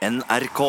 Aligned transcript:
NRK. 0.00 0.60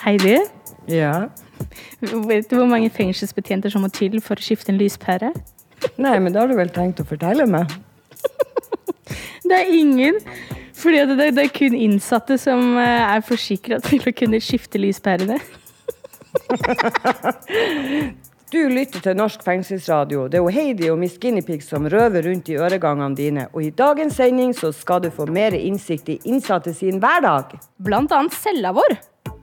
Hei, 0.00 0.16
du. 0.16 0.38
Ja. 0.88 1.28
vet 2.00 2.48
du 2.48 2.56
hvor 2.56 2.64
mange 2.64 2.88
fengselsbetjenter 2.88 3.68
som 3.68 3.84
må 3.84 3.92
til 3.92 4.16
for 4.24 4.40
å 4.40 4.40
skifte 4.40 4.72
en 4.72 4.80
lyspære? 4.80 5.28
Nei, 6.00 6.16
men 6.24 6.32
det 6.32 6.40
har 6.40 6.48
du 6.48 6.56
vel 6.56 6.72
tenkt 6.72 7.04
å 7.04 7.08
fortelle 7.12 7.44
meg? 7.44 7.68
Det 9.44 9.58
er 9.60 9.76
ingen. 9.76 10.16
Fordi 10.72 11.04
det, 11.04 11.32
det 11.36 11.42
er 11.50 11.52
kun 11.52 11.74
innsatte 11.76 12.40
som 12.40 12.78
eh, 12.80 13.10
er 13.12 13.20
forsikra 13.26 13.76
til 13.84 14.08
å 14.08 14.16
kunne 14.16 14.40
skifte 14.40 14.80
lyspærene. 14.80 15.36
Du 18.52 18.58
lytter 18.68 19.00
til 19.00 19.16
Norsk 19.16 19.40
fengselsradio. 19.46 20.26
Det 20.28 20.36
er 20.36 20.42
jo 20.44 20.50
Heidi 20.52 20.90
og 20.92 20.98
Miss 21.00 21.14
Guinepeig 21.16 21.62
som 21.64 21.86
røver 21.88 22.26
rundt 22.28 22.50
i 22.52 22.58
øregangene 22.60 23.16
dine. 23.16 23.46
Og 23.56 23.64
i 23.64 23.70
dagens 23.72 24.18
sending 24.20 24.52
så 24.52 24.68
skal 24.76 25.00
du 25.00 25.08
få 25.08 25.24
mer 25.24 25.56
innsikt 25.56 26.10
i 26.12 26.18
innsatte 26.28 26.74
sin 26.76 27.00
hverdag. 27.00 27.54
Blant 27.80 28.12
annet 28.12 28.36
cella 28.36 28.74
vår. 28.76 28.98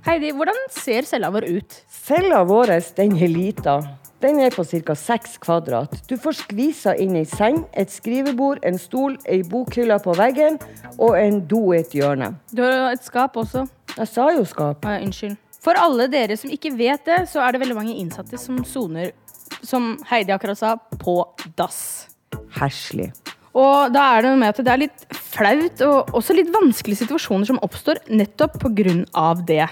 Heidi, 0.05 0.30
hvordan 0.38 0.62
ser 0.70 1.09
cella 1.09 1.31
vår 1.34 1.50
ut? 1.50 1.80
Cella 1.90 2.44
vår 2.45 2.76
den 3.02 3.17
er 3.17 3.34
lita. 3.34 3.80
Den 4.22 4.39
er 4.45 4.53
på 4.53 4.64
ca. 4.67 4.94
6 4.94 5.38
kvadrat. 5.41 5.98
Du 6.05 6.17
får 6.20 6.38
skvisa 6.44 6.94
inn 6.94 7.16
ei 7.16 7.26
seng, 7.26 7.64
et 7.73 7.89
skrivebord, 7.89 8.59
en 8.67 8.78
stol, 8.78 9.17
ei 9.26 9.41
bokhylle 9.48 9.98
på 10.03 10.14
veggen 10.20 10.59
og 11.00 11.16
en 11.17 11.41
do 11.48 11.72
i 11.73 11.80
et 11.80 11.95
hjørne. 11.95 12.34
Du 12.52 12.62
har 12.62 12.91
et 12.91 13.05
skap 13.05 13.39
også. 13.39 13.66
Jeg 13.95 14.12
sa 14.12 14.30
jo 14.36 14.45
skap. 14.45 14.86
Ah, 14.86 15.00
unnskyld. 15.02 15.39
For 15.63 15.80
alle 15.80 16.08
dere 16.12 16.38
som 16.40 16.52
ikke 16.54 16.72
vet 16.80 17.04
det, 17.08 17.23
så 17.31 17.44
er 17.44 17.54
det 17.54 17.63
veldig 17.63 17.77
mange 17.77 17.98
innsatte 18.00 18.40
som 18.40 18.62
soner, 18.67 19.12
som 19.66 19.98
Heidi 20.09 20.34
akkurat 20.36 20.59
sa, 20.59 20.76
på 21.02 21.20
dass. 21.59 21.81
Herselig. 22.56 23.11
Og 23.58 23.92
da 23.92 24.03
er 24.14 24.23
det 24.23 24.31
noe 24.31 24.39
med 24.44 24.53
at 24.53 24.61
det 24.64 24.72
er 24.72 24.83
litt 24.83 25.06
flaut 25.16 25.81
og 25.86 26.14
også 26.16 26.36
litt 26.38 26.52
vanskelige 26.53 27.02
situasjoner 27.02 27.50
som 27.50 27.61
oppstår 27.66 28.02
nettopp 28.11 28.59
pga. 28.61 29.33
det. 29.48 29.66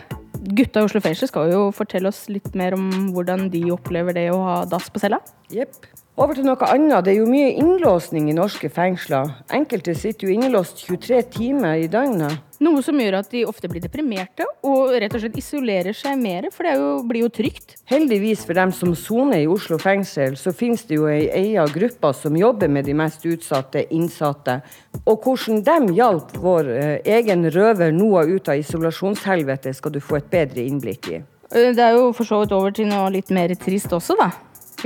Gutta 0.57 0.81
i 0.81 0.87
Oslo 0.87 1.01
fengsel 1.03 1.29
skal 1.29 1.51
jo 1.51 1.61
fortelle 1.75 2.09
oss 2.09 2.25
litt 2.31 2.53
mer 2.55 2.75
om 2.77 3.11
hvordan 3.13 3.47
de 3.53 3.63
opplever 3.73 4.15
det 4.15 4.29
å 4.33 4.41
ha 4.43 4.57
dass 4.69 4.89
på 4.89 5.01
cella. 5.03 5.21
Jepp. 5.53 5.75
Over 6.17 6.33
til 6.33 6.47
noe 6.47 6.65
annet. 6.65 7.03
Det 7.05 7.11
er 7.11 7.19
jo 7.19 7.27
mye 7.29 7.51
innlåsning 7.61 8.31
i 8.31 8.33
norske 8.33 8.71
fengsler. 8.73 9.35
Enkelte 9.53 9.93
sitter 9.93 10.25
jo 10.25 10.33
innelåst 10.33 10.79
23 10.87 11.19
timer 11.35 11.83
i 11.83 11.89
døgnet. 11.93 12.39
Noe 12.65 12.81
som 12.81 12.97
gjør 12.97 13.19
at 13.19 13.29
de 13.29 13.43
ofte 13.45 13.69
blir 13.69 13.83
deprimerte 13.83 14.47
og 14.65 14.95
rett 14.97 15.13
og 15.13 15.21
slett 15.21 15.37
isolerer 15.37 15.93
seg 15.93 16.17
mer, 16.17 16.47
for 16.49 16.65
det 16.65 16.71
jo, 16.73 16.87
blir 17.05 17.27
jo 17.27 17.29
trygt. 17.29 17.75
Heldigvis 17.85 18.47
for 18.49 18.57
dem 18.57 18.73
som 18.73 18.95
soner 18.97 19.43
i 19.43 19.51
Oslo 19.53 19.77
fengsel, 19.77 20.33
så 20.41 20.55
finnes 20.57 20.87
det 20.89 20.97
jo 20.97 21.05
ei 21.11 21.27
eia 21.29 21.67
gruppe 21.69 22.09
som 22.17 22.41
jobber 22.41 22.73
med 22.73 22.89
de 22.89 22.97
mest 22.97 23.21
utsatte 23.29 23.85
innsatte. 23.93 24.57
Og 25.05 25.21
hvordan 25.21 25.61
de 25.69 25.99
hjalp 26.01 26.33
vår 26.41 26.73
eh, 26.79 27.13
egen 27.19 27.45
røver 27.53 27.93
Noah 27.93 28.25
ut 28.25 28.49
av 28.49 28.57
isolasjonshelvete, 28.57 29.77
skal 29.77 29.93
du 29.93 30.01
få 30.01 30.17
et 30.17 30.33
bedre 30.33 30.65
innblikk 30.65 31.13
i. 31.13 31.21
Eh, 31.53 31.69
Det 31.77 31.85
er 31.85 31.93
jo 32.01 32.09
for 32.17 32.25
så 32.25 32.41
vidt 32.41 32.57
over 32.57 32.73
til 32.73 32.89
noe 32.89 33.13
litt 33.13 33.29
mer 33.29 33.53
trist 33.53 33.93
også, 33.93 34.17
da. 34.17 34.31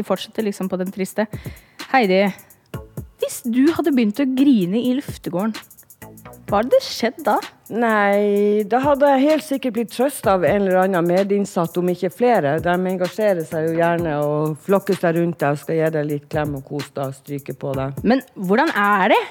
Vi 0.02 0.08
fortsetter 0.08 0.48
liksom 0.48 0.70
på 0.70 0.80
den 0.82 0.90
triste. 0.94 1.28
Heidi, 1.92 2.24
hvis 3.22 3.44
du 3.46 3.68
hadde 3.76 3.94
begynt 3.94 4.22
å 4.22 4.26
grine 4.26 4.82
i 4.82 4.96
luftegården, 4.98 5.54
hva 6.50 6.60
hadde 6.60 6.80
skjedd 6.84 7.20
da? 7.24 7.38
Nei, 7.72 8.64
da 8.68 8.82
hadde 8.84 9.08
jeg 9.14 9.24
helt 9.24 9.46
sikkert 9.46 9.76
blitt 9.78 9.94
trøsta 9.94 10.34
av 10.34 10.44
en 10.48 10.66
eller 10.66 10.82
annen 10.82 11.06
medinnsatt, 11.08 11.78
om 11.80 11.92
ikke 11.94 12.10
flere. 12.12 12.58
De 12.64 12.74
engasjerer 12.74 13.46
seg 13.48 13.70
jo 13.70 13.78
gjerne 13.78 14.18
og 14.26 14.58
flokker 14.66 14.98
seg 15.00 15.16
rundt 15.20 15.40
deg 15.40 15.56
og 15.56 15.62
skal 15.62 15.78
gi 15.78 15.90
deg 15.96 16.10
litt 16.10 16.28
klem 16.34 16.58
og 16.60 16.66
kos 16.68 16.90
deg 16.92 17.06
og 17.06 17.18
stryke 17.22 17.56
på 17.62 17.72
deg. 17.78 18.02
Men 18.04 18.24
hvordan 18.36 18.74
er 18.74 19.14
det 19.14 19.22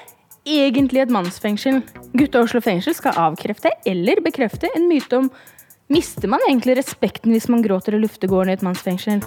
egentlig 0.49 1.03
et 1.03 1.13
mannsfengsel? 1.13 1.81
Gutta 2.17 2.41
Oslo 2.47 2.63
fengsel 2.63 2.95
skal 2.97 3.19
avkrefte 3.27 3.75
eller 3.85 4.23
bekrefte 4.25 4.71
en 4.73 4.87
myte 4.89 5.19
om 5.19 5.33
Mister 5.91 6.29
man 6.31 6.39
egentlig 6.47 6.77
respekten 6.79 7.33
hvis 7.35 7.49
man 7.51 7.61
gråter 7.65 7.97
i 7.97 7.99
luftegården 7.99 8.53
i 8.53 8.55
et 8.55 8.63
mannsfengsel? 8.63 9.19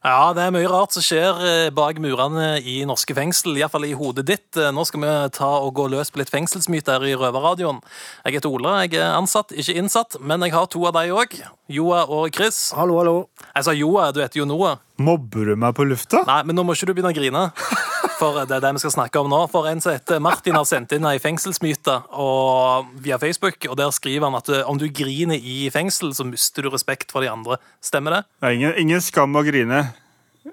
Ja, 0.00 0.30
det 0.32 0.46
er 0.46 0.52
mye 0.54 0.68
rart 0.70 0.94
som 0.96 1.04
skjer 1.04 1.40
eh, 1.44 1.66
bak 1.76 1.98
murene 2.00 2.54
i 2.64 2.78
norske 2.88 3.12
fengsel, 3.12 3.58
iallfall 3.60 3.84
i 3.84 3.92
hodet 3.92 4.24
ditt. 4.30 4.48
Eh, 4.56 4.70
Nå 4.72 4.86
skal 4.88 5.02
vi 5.02 5.10
ta 5.36 5.50
og 5.60 5.74
gå 5.76 5.84
løs 5.92 6.08
på 6.08 6.22
litt 6.22 6.32
fengselsmyter 6.32 7.04
i 7.04 7.12
Røverradioen. 7.20 7.82
Jeg 8.24 8.38
heter 8.38 8.48
Ola, 8.48 8.78
jeg 8.86 8.96
er 8.96 9.18
ansatt, 9.18 9.52
ikke 9.52 9.76
innsatt, 9.76 10.16
men 10.24 10.40
jeg 10.46 10.54
har 10.56 10.70
to 10.72 10.86
av 10.88 10.96
de 10.96 11.12
òg. 11.12 11.36
Joa 11.68 12.06
og 12.08 12.32
Chris. 12.32 12.70
Hallo, 12.78 12.96
hallo. 13.02 13.16
Jeg 13.50 13.68
sa 13.68 13.76
Joa, 13.76 14.08
du 14.16 14.22
heter 14.24 14.40
jo 14.40 14.48
Noah. 14.48 14.80
Mobber 15.00 15.52
du 15.52 15.56
meg 15.56 15.72
på 15.76 15.86
lufta? 15.88 16.24
Nei, 16.28 16.42
men 16.44 16.58
nå 16.58 16.64
må 16.66 16.74
ikke 16.76 16.90
du 16.90 16.92
begynne 16.92 17.12
å 17.12 17.16
grine. 17.16 17.44
For 18.20 18.42
det 18.44 18.58
er 18.58 18.64
det 18.66 18.74
vi 18.76 18.82
skal 18.82 18.92
snakke 18.92 19.22
om 19.22 19.30
nå. 19.32 19.38
For 19.52 19.68
en 19.70 19.80
som 19.80 19.94
heter 19.94 20.20
Martin 20.20 20.58
har 20.58 20.66
sendt 20.68 20.92
inn 20.92 21.06
ei 21.08 21.16
fengselsmyte 21.22 21.94
og, 22.20 22.90
via 23.00 23.16
Facebook, 23.20 23.64
og 23.70 23.78
der 23.80 23.94
skriver 23.96 24.28
han 24.28 24.36
at 24.36 24.50
eh, 24.52 24.66
om 24.68 24.76
du 24.80 24.86
griner 24.92 25.40
i 25.40 25.70
fengsel, 25.72 26.12
så 26.16 26.26
mister 26.28 26.66
du 26.66 26.74
respekt 26.74 27.14
for 27.14 27.24
de 27.24 27.32
andre. 27.32 27.56
Stemmer 27.84 28.18
det? 28.18 28.22
Det 28.36 28.50
er 28.50 28.58
ingen, 28.58 28.76
ingen 28.84 29.04
skam 29.04 29.40
å 29.40 29.44
grine. 29.46 29.86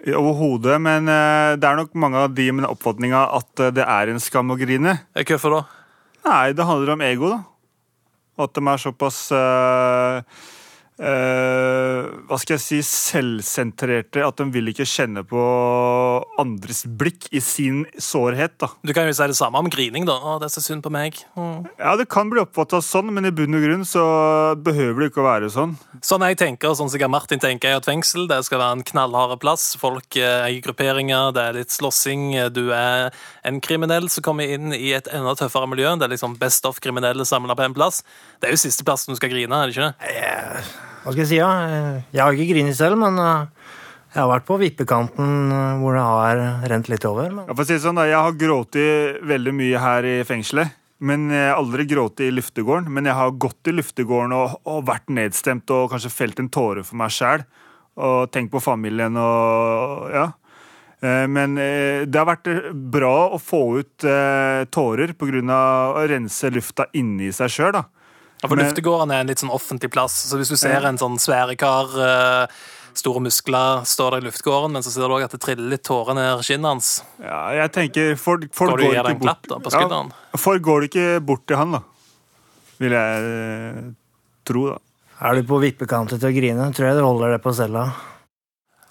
Overhodet. 0.07 0.79
Men 0.83 1.11
eh, 1.11 1.57
det 1.59 1.67
er 1.67 1.81
nok 1.81 1.97
mange 1.99 2.23
av 2.23 2.31
de 2.37 2.47
med 2.53 2.63
den 2.63 2.71
oppfatninga 2.71 3.27
at 3.41 3.65
eh, 3.65 3.73
det 3.75 3.83
er 3.83 4.13
en 4.13 4.23
skam 4.23 4.55
å 4.55 4.59
grine. 4.59 5.01
Hvorfor 5.27 5.57
da? 5.57 5.63
Nei, 6.27 6.45
det 6.55 6.67
handler 6.67 6.95
om 6.95 7.03
ego, 7.03 7.35
da. 7.35 7.43
At 8.47 8.55
de 8.55 8.63
er 8.63 8.79
såpass 8.79 9.25
eh, 9.33 10.47
Hva 10.97 12.37
skal 12.41 12.55
jeg 12.55 12.63
si 12.63 12.79
selvsentrerte 12.85 14.23
at 14.25 14.39
de 14.39 14.47
vil 14.53 14.71
ikke 14.71 14.87
kjenne 14.87 15.21
på 15.27 15.41
andres 16.41 16.83
blikk 16.89 17.27
i 17.31 17.41
sin 17.43 17.83
sårhet. 18.01 18.57
da. 18.57 18.71
Du 18.81 18.93
kan 18.95 19.07
jo 19.07 19.13
si 19.13 19.27
det 19.29 19.37
samme 19.37 19.61
om 19.61 19.69
grining, 19.69 20.07
da. 20.09 20.17
Å, 20.17 20.37
det 20.41 20.49
er 20.49 20.55
så 20.55 20.63
synd 20.63 20.83
på 20.85 20.91
meg. 20.93 21.19
Mm. 21.37 21.67
Ja, 21.77 21.95
Det 21.99 22.07
kan 22.09 22.31
bli 22.31 22.41
oppfatta 22.41 22.81
sånn, 22.81 23.11
men 23.13 23.29
i 23.29 23.33
bunn 23.35 23.57
og 23.57 23.63
grunn 23.63 23.85
så 23.87 24.03
behøver 24.63 25.03
det 25.03 25.11
ikke 25.11 25.21
å 25.21 25.27
være 25.27 25.51
sånn. 25.53 25.77
Sånn 26.05 26.25
jeg 26.25 26.39
tenker, 26.41 26.73
sånn 26.77 26.91
sikkert 26.93 27.13
Martin 27.13 27.41
tenker, 27.43 27.71
er 27.71 27.81
at 27.81 27.87
fengsel 27.89 28.27
det 28.29 28.41
skal 28.47 28.61
være 28.61 28.79
en 28.79 28.85
knallhard 28.87 29.37
plass. 29.43 29.69
Folk 29.79 30.17
er 30.19 30.47
eier 30.47 30.63
grupperinger, 30.65 31.31
det 31.37 31.45
er 31.45 31.59
litt 31.61 31.73
slåssing. 31.73 32.29
Du 32.55 32.71
er 32.75 33.11
en 33.47 33.61
kriminell 33.63 34.09
som 34.13 34.25
kommer 34.25 34.49
inn 34.57 34.73
i 34.75 34.91
et 34.97 35.09
enda 35.13 35.35
tøffere 35.37 35.69
miljø. 35.69 35.93
Det 35.97 36.09
er 36.09 36.15
liksom 36.15 36.37
best 36.41 36.65
of-kriminelle 36.69 37.25
samla 37.27 37.57
på 37.57 37.67
en 37.67 37.77
plass. 37.77 38.03
Det 38.41 38.49
er 38.49 38.57
jo 38.57 38.65
siste 38.65 38.85
plassen 38.87 39.13
du 39.13 39.19
skal 39.19 39.33
grine, 39.33 39.53
er 39.53 39.69
det 39.69 39.77
ikke 39.77 39.89
det? 39.89 40.86
Hva 41.07 41.13
skal 41.13 41.23
jeg 41.23 41.29
si, 41.29 41.37
da? 41.39 41.99
Jeg 42.11 42.19
har 42.19 42.35
ikke 42.35 42.49
grinet 42.49 42.75
selv, 42.75 42.97
men 42.99 43.15
eh, 43.23 43.69
jeg 44.11 44.19
har 44.19 44.27
vært 44.27 44.47
på 44.49 44.57
vippekanten 44.59 45.53
eh, 45.55 45.77
hvor 45.79 45.95
det 45.95 46.01
har 46.03 46.41
rent 46.67 46.89
litt 46.91 47.05
over. 47.07 47.29
Men... 47.31 47.45
Ja, 47.47 47.55
å 47.55 47.63
si 47.63 47.77
det 47.77 47.83
sånn, 47.85 47.95
da, 47.95 48.03
Jeg 48.09 48.19
har 48.25 48.35
grått 48.41 48.75
veldig 49.31 49.53
mye 49.55 49.79
her 49.79 50.07
i 50.09 50.17
fengselet. 50.27 50.75
Men 50.99 51.29
Jeg 51.31 51.45
har 51.53 51.61
aldri 51.61 51.85
grått 51.87 52.19
i 52.25 52.27
luftegården. 52.33 52.91
Men 52.91 53.07
jeg 53.07 53.15
har 53.15 53.39
gått 53.39 53.71
i 53.71 53.75
luftegården 53.77 54.35
og, 54.35 54.59
og 54.67 54.83
vært 54.89 55.07
nedstemt 55.15 55.71
og 55.71 55.93
kanskje 55.93 56.11
felt 56.11 56.43
en 56.43 56.51
tåre 56.51 56.83
for 56.83 56.99
meg 56.99 57.15
sjæl. 57.15 57.47
Og 58.03 58.27
tenkt 58.33 58.51
på 58.51 58.59
familien 58.59 59.15
og 59.15 60.11
ja. 60.11 60.27
Eh, 60.99 61.23
Men 61.31 61.55
det 61.55 62.19
har 62.19 62.27
vært 62.27 62.51
bra 62.97 63.29
å 63.31 63.39
få 63.39 63.61
ut 63.79 64.11
tårer 64.75 65.15
pga. 65.15 65.63
å 65.95 66.03
rense 66.11 66.51
lufta 66.51 66.91
inni 66.99 67.31
seg 67.31 67.55
sjøl. 67.55 67.79
Ja, 68.41 68.47
for 68.47 68.59
Luftegården 68.59 69.13
er 69.13 69.23
en 69.23 69.29
litt 69.31 69.41
sånn 69.41 69.53
offentlig 69.53 69.89
plass. 69.93 70.15
Så 70.29 70.37
hvis 70.37 70.51
du 70.53 70.57
ser 70.59 70.85
en 70.85 70.99
sånn 71.01 71.17
svære 71.21 71.55
kar, 71.57 71.89
eh, 72.05 72.57
store 72.97 73.21
muskler, 73.21 73.85
står 73.85 74.15
der 74.15 74.23
i 74.23 74.27
luftegården, 74.27 74.73
men 74.73 74.85
så 74.85 74.93
ser 74.93 75.05
du 75.05 75.15
òg 75.17 75.25
at 75.25 75.33
det 75.35 75.41
triller 75.43 75.69
litt 75.73 75.85
tårer 75.85 76.17
ned 76.17 76.41
kinnet 76.45 76.69
hans. 76.69 76.89
Ja, 77.21 77.41
jeg 77.57 77.73
tenker, 77.75 78.15
folk, 78.21 78.49
folk 78.57 78.73
Går 78.73 78.81
du 78.81 78.87
og 78.87 78.97
ikke 78.97 79.13
en 79.15 79.23
klapp 79.25 79.49
da? 79.49 79.61
Ja, 79.73 80.41
folk 80.41 80.65
går 80.65 80.89
ikke 80.89 81.07
bort 81.25 81.45
til 81.49 81.59
han, 81.59 81.77
da. 81.77 81.83
Vil 82.81 82.93
jeg 82.93 83.31
eh, 83.37 83.79
tro, 84.45 84.67
da. 84.73 84.81
Er 85.27 85.39
du 85.39 85.47
på 85.49 85.57
vippekanten 85.61 86.21
til 86.21 86.29
å 86.29 86.35
grine, 86.35 86.69
tror 86.77 86.91
jeg 86.91 86.99
du 86.99 87.05
holder 87.05 87.37
det 87.37 87.41
på 87.45 87.53
cella. 87.57 87.87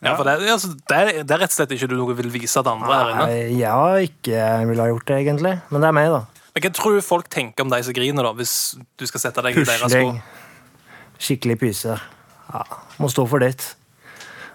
Ja, 0.04 0.12
for 0.14 0.26
det, 0.28 0.38
altså, 0.52 0.72
det, 0.74 0.96
er, 0.96 1.22
det 1.24 1.34
er 1.34 1.40
rett 1.40 1.52
og 1.52 1.56
slett 1.56 1.70
ikke 1.74 1.88
du 1.90 1.94
noe 1.98 2.14
vil 2.18 2.28
vise 2.34 2.60
til 2.60 2.72
andre 2.72 2.98
her 2.98 3.12
inne. 3.12 3.68
Har 3.70 4.02
ikke 4.04 4.48
vil 4.70 4.82
ha 4.82 4.88
gjort 4.90 5.06
det, 5.08 5.20
egentlig. 5.22 5.54
Men 5.70 5.82
det 5.82 5.88
er 5.88 5.96
meg, 5.96 6.10
da. 6.12 6.35
Men 6.56 6.62
Hva 6.64 6.70
tror 6.72 6.94
du 6.96 7.02
folk 7.04 7.26
tenker 7.28 7.66
om 7.66 7.68
de 7.68 7.82
som 7.84 7.92
griner, 7.92 8.24
da, 8.24 8.30
hvis 8.32 8.52
du 8.96 9.04
skal 9.06 9.20
sette 9.26 9.42
deg 9.44 9.58
i 9.58 9.64
deres 9.66 9.82
Pusling. 9.82 10.14
sko? 10.16 11.18
Skikkelig 11.20 11.58
pyse. 11.60 11.98
Ja, 12.48 12.62
må 13.02 13.10
stå 13.12 13.26
for 13.28 13.44
ditt. 13.44 13.74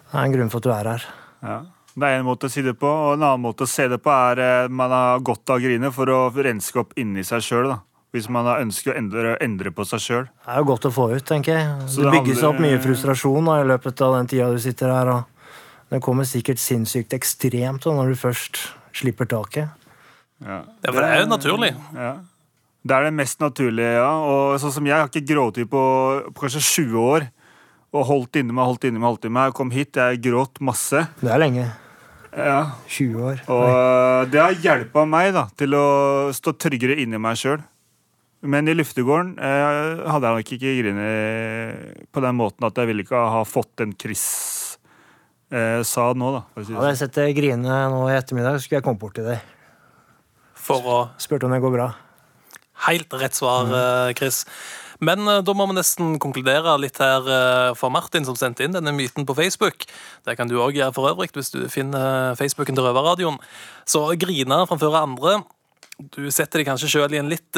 Det 0.09 0.17
er 0.17 0.25
en 0.25 0.33
grunn 0.33 0.49
for 0.49 0.57
at 0.57 0.65
du 0.65 0.71
er 0.73 0.89
her. 0.95 1.05
Ja. 1.45 1.59
Det 1.93 2.07
er 2.07 2.17
en 2.21 2.25
måte 2.25 2.47
å 2.47 2.51
si 2.51 2.63
det 2.65 2.73
på, 2.79 2.87
og 2.89 3.13
en 3.19 3.25
annen 3.27 3.43
måte 3.43 3.67
å 3.67 3.69
se 3.69 3.85
det 3.91 3.99
på 4.01 4.09
er 4.15 4.39
eh, 4.41 4.67
man 4.71 4.89
har 4.95 5.19
godt 5.27 5.51
av 5.51 5.59
å 5.59 5.61
grine 5.61 5.91
for 5.93 6.09
å 6.09 6.19
renske 6.33 6.79
opp 6.81 6.93
inni 6.97 7.21
seg 7.27 7.43
sjøl. 7.45 7.73
Hvis 8.15 8.27
man 8.31 8.47
har 8.49 8.63
ønsker 8.63 8.93
å 8.93 8.97
endre, 8.97 9.35
endre 9.43 9.71
på 9.75 9.85
seg 9.87 10.01
sjøl. 10.03 10.25
Det 10.41 10.55
er 10.55 10.57
jo 10.63 10.69
godt 10.71 10.87
å 10.89 10.91
få 10.95 11.05
ut, 11.13 11.25
tenker 11.27 11.53
jeg. 11.59 11.67
Så 11.87 12.01
det 12.01 12.09
det 12.09 12.15
bygges 12.17 12.41
handler- 12.41 12.49
opp 12.49 12.63
mye 12.65 12.79
frustrasjon 12.83 13.45
da, 13.45 13.59
i 13.61 13.67
løpet 13.69 14.01
av 14.07 14.15
den 14.17 14.27
tida 14.33 14.49
du 14.51 14.57
sitter 14.59 14.89
her. 14.91 15.07
og 15.07 15.23
Det 15.91 16.01
kommer 16.01 16.23
sikkert 16.25 16.57
sinnssykt 16.63 17.13
ekstremt 17.13 17.83
da, 17.85 17.93
når 17.93 18.09
du 18.15 18.15
først 18.15 18.57
slipper 18.95 19.25
taket. 19.27 19.69
Ja. 20.41 20.61
Ja, 20.81 20.89
for 20.91 20.99
det 20.99 21.09
er 21.09 21.23
jo 21.23 21.29
naturlig. 21.29 21.71
Ja. 21.95 22.13
Det 22.81 22.95
er 22.97 23.05
det 23.05 23.13
mest 23.13 23.41
naturlige, 23.43 23.91
ja. 23.99 24.09
Og 24.25 24.57
sånn 24.61 24.73
som 24.73 24.87
jeg 24.89 24.97
har 24.97 25.09
ikke 25.11 25.27
grått 25.33 25.59
på, 25.69 25.83
på 26.33 26.45
kanskje 26.47 26.63
20 26.65 27.05
år. 27.05 27.27
Og 27.91 28.05
holdt 28.07 28.39
inne 28.39 28.55
meg, 28.55 28.65
holdt 28.69 28.87
inne 28.87 29.01
meg, 29.01 29.09
holdt 29.09 29.27
inne 29.27 29.35
meg. 29.35 29.49
Jeg 29.51 29.57
kom 29.59 29.73
hit, 29.73 29.99
jeg 29.99 30.21
gråt 30.23 30.61
masse. 30.63 31.03
Det 31.19 31.29
er 31.29 31.41
lenge. 31.43 31.67
Ja. 32.31 32.61
20 32.87 33.25
år. 33.27 33.43
Og 33.51 33.65
øh, 33.67 34.31
det 34.31 34.39
har 34.39 34.55
hjelpa 34.63 35.03
meg 35.09 35.33
da, 35.35 35.45
til 35.59 35.75
å 35.75 35.85
stå 36.33 36.55
tryggere 36.55 36.95
inni 37.03 37.19
meg 37.21 37.37
sjøl. 37.39 37.59
Men 38.41 38.65
i 38.65 38.73
luftegården 38.73 39.35
eh, 39.37 40.01
hadde 40.09 40.29
jeg 40.29 40.39
nok 40.39 40.53
ikke 40.55 40.75
grinet 40.79 42.07
på 42.09 42.23
den 42.25 42.39
måten 42.39 42.65
at 42.65 42.79
jeg 42.79 42.89
ville 42.89 43.03
ikke 43.05 43.19
ha 43.35 43.43
fått 43.45 43.75
den 43.83 43.91
Chris 44.01 44.23
eh, 45.53 45.83
sa 45.85 46.07
nå, 46.17 46.31
da. 46.39 46.41
Si 46.63 46.73
Hadde 46.73 46.93
jeg 46.95 47.01
sett 47.03 47.19
deg 47.19 47.35
grine 47.37 47.81
nå 47.93 47.99
i 48.09 48.15
ettermiddag, 48.15 48.57
skulle 48.63 48.79
jeg 48.79 48.87
kommet 48.87 49.03
bort 49.03 49.19
til 49.19 49.29
deg. 49.29 49.43
For 50.61 50.85
å 50.85 51.01
Spurte 51.21 51.47
om 51.47 51.53
det 51.53 51.61
går 51.63 51.73
bra. 51.73 51.89
Helt 52.87 53.13
rett 53.13 53.37
svar, 53.37 53.69
eh, 53.69 54.13
Chris. 54.17 54.45
Men 55.01 55.27
eh, 55.27 55.41
da 55.41 55.53
må 55.53 55.67
vi 55.69 55.77
nesten 55.77 56.17
konkludere 56.21 56.77
litt 56.81 56.97
her 57.01 57.25
eh, 57.25 57.73
for 57.77 57.93
Martin, 57.93 58.25
som 58.25 58.37
sendte 58.37 58.65
inn 58.65 58.73
denne 58.73 58.93
myten 58.93 59.25
på 59.25 59.35
Facebook. 59.37 59.85
Det 60.25 60.37
kan 60.37 60.49
du 60.49 60.57
òg 60.57 60.77
gjøre 60.77 60.93
for 60.95 61.09
øvrig, 61.11 61.31
hvis 61.33 61.53
du 61.53 61.65
finner 61.69 62.37
Facebooken 62.39 62.77
til 62.77 62.85
Røverradioen. 62.85 63.41
Så 63.85 64.05
grine 64.21 64.63
framfor 64.69 64.97
andre. 64.97 65.41
Du 66.01 66.23
setter 66.33 66.61
deg 66.61 66.71
kanskje 66.71 66.89
sjøl 66.89 67.13
i 67.13 67.21
en 67.21 67.29
litt 67.29 67.57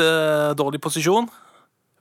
dårlig 0.60 0.82
posisjon, 0.84 1.30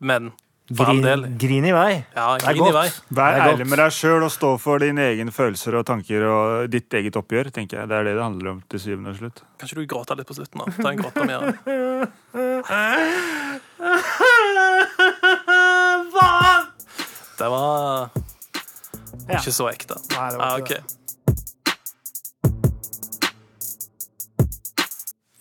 men 0.02 0.32
Grin, 0.72 1.04
grin 1.38 1.64
i 1.68 1.72
vei. 1.74 2.04
Ja, 2.16 2.36
Det 2.38 2.46
er 2.48 2.52
grin 2.54 2.66
i 2.66 2.70
godt. 2.70 2.78
vei. 2.78 2.90
Vær 3.18 3.32
ærlig 3.46 3.66
med 3.68 3.78
deg 3.82 3.90
sjøl 3.92 4.22
og 4.24 4.30
stå 4.32 4.50
for 4.62 4.76
dine 4.80 5.02
egne 5.12 5.32
følelser 5.34 5.72
og 5.80 5.84
tanker 5.86 6.20
og 6.28 6.70
ditt 6.72 6.94
eget 6.94 7.16
oppgjør. 7.20 7.46
tenker 7.52 7.76
jeg. 7.82 7.88
Det 7.88 7.96
er 7.98 8.02
det 8.08 8.14
det 8.16 8.22
handler 8.24 8.50
om 8.54 8.62
til 8.70 8.80
syvende 8.80 9.10
og 9.10 9.16
slutt. 9.20 9.38
Kan 9.58 9.66
ikke 9.68 9.80
du 9.82 9.86
gråte 9.94 10.16
litt 10.16 10.26
på 10.30 10.34
slutten? 10.38 10.58
da? 10.62 10.66
Ta 10.82 10.88
en 10.90 10.98
gråtepremiere. 11.02 11.46
Det 17.38 17.48
var 17.50 18.08
ikke 19.32 19.52
så 19.54 19.68
ekte. 19.72 19.94
Nei, 20.12 20.26
det 20.30 20.38
var 20.38 20.58
ikke 20.60 20.62
ok. 20.62 20.68
det. 20.68 20.82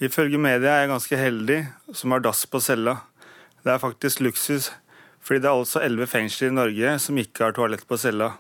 Ifølge 0.02 0.38
media 0.42 0.70
er 0.74 0.80
jeg 0.86 0.90
ganske 0.96 1.18
heldig 1.20 1.60
som 1.94 2.12
har 2.16 2.22
dass 2.26 2.42
på 2.50 2.60
cella. 2.64 2.96
Det 3.62 3.70
er 3.76 3.80
faktisk 3.84 4.18
luksus, 4.26 4.72
fordi 5.22 5.44
det 5.44 5.50
er 5.50 5.60
altså 5.60 5.84
elleve 5.86 6.10
fengsler 6.10 6.52
i 6.52 6.58
Norge 6.58 6.98
som 7.04 7.20
ikke 7.22 7.48
har 7.48 7.56
toalett 7.58 7.86
på 7.88 8.00
cella. 8.02 8.34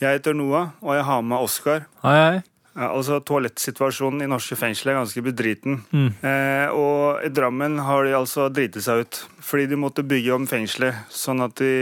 Jeg 0.00 0.20
heter 0.20 0.36
Noah, 0.36 0.72
og 0.80 0.94
jeg 0.96 1.04
har 1.08 1.20
med 1.20 1.34
meg 1.34 1.44
Oskar. 1.44 1.84
Hei, 2.04 2.16
hei. 2.16 2.40
Ja, 2.70 2.86
altså 2.94 3.18
Toalettsituasjonen 3.26 4.22
i 4.22 4.28
norske 4.30 4.54
fengsler 4.56 4.94
er 4.94 5.00
ganske 5.00 5.22
bedriten. 5.26 5.80
Mm. 5.90 6.10
Eh, 6.24 6.70
og 6.72 7.24
i 7.26 7.30
Drammen 7.34 7.80
har 7.82 8.06
de 8.06 8.14
altså 8.14 8.46
driti 8.54 8.80
seg 8.84 9.02
ut. 9.02 9.18
Fordi 9.44 9.66
de 9.68 9.78
måtte 9.80 10.06
bygge 10.06 10.36
om 10.36 10.46
fengselet, 10.48 11.02
sånn 11.12 11.42
at 11.44 11.56
de 11.58 11.72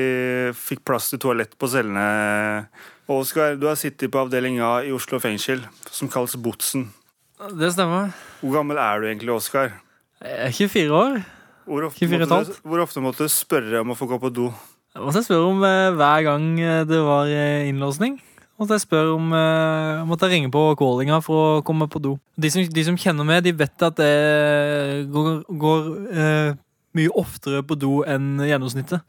fikk 0.56 0.86
plass 0.88 1.10
til 1.12 1.20
toalett 1.22 1.54
på 1.60 1.68
cellene. 1.70 2.06
Oskar, 3.12 3.54
du 3.60 3.68
har 3.68 3.76
sittet 3.80 4.10
på 4.12 4.22
avdeling 4.24 4.58
A 4.64 4.78
i 4.84 4.94
Oslo 4.96 5.20
fengsel, 5.22 5.62
som 5.92 6.10
kalles 6.12 6.34
Botsen. 6.40 6.88
Det 7.54 7.70
stemmer. 7.76 8.10
Hvor 8.40 8.58
gammel 8.58 8.80
er 8.82 8.98
du 8.98 9.10
egentlig, 9.12 9.36
Oskar? 9.36 9.76
Jeg 10.24 10.40
er 10.48 10.56
24 10.56 11.02
år. 11.04 11.20
Hvor 11.68 11.84
ofte, 11.90 12.06
24 12.08 12.24
måtte 12.24 12.40
du, 12.48 12.60
hvor 12.64 12.82
ofte 12.84 13.02
måtte 13.04 13.26
du 13.28 13.32
spørre 13.32 13.82
om 13.84 13.92
å 13.92 13.96
få 13.98 14.08
gå 14.08 14.18
på 14.22 14.30
do? 14.32 14.48
Jeg 14.96 15.04
måtte 15.04 15.22
spørre 15.26 15.50
om 15.50 15.60
eh, 15.68 15.90
hver 15.98 16.24
gang 16.26 16.46
eh, 16.64 16.80
det 16.88 17.00
var 17.04 17.28
eh, 17.28 17.68
innlåsning. 17.68 18.16
Måtte 18.58 18.74
jeg 18.74 18.82
spørre 18.88 19.12
om 19.14 19.28
eh, 19.36 20.00
Måtte 20.08 20.26
jeg 20.26 20.38
ringe 20.38 20.50
på 20.54 20.62
callinga 20.80 21.20
for 21.22 21.58
å 21.58 21.66
komme 21.66 21.86
på 21.92 22.00
do. 22.02 22.14
De 22.40 22.50
som, 22.50 22.64
de 22.64 22.84
som 22.86 22.96
kjenner 22.98 23.28
meg, 23.28 23.44
de 23.46 23.52
vet 23.54 23.84
at 23.86 24.00
det 24.00 25.04
går, 25.14 25.28
går 25.60 25.92
eh, 26.10 26.56
mye 26.98 27.12
oftere 27.20 27.62
på 27.68 27.76
do 27.78 28.00
enn 28.08 28.40
gjennomsnittet. 28.48 29.04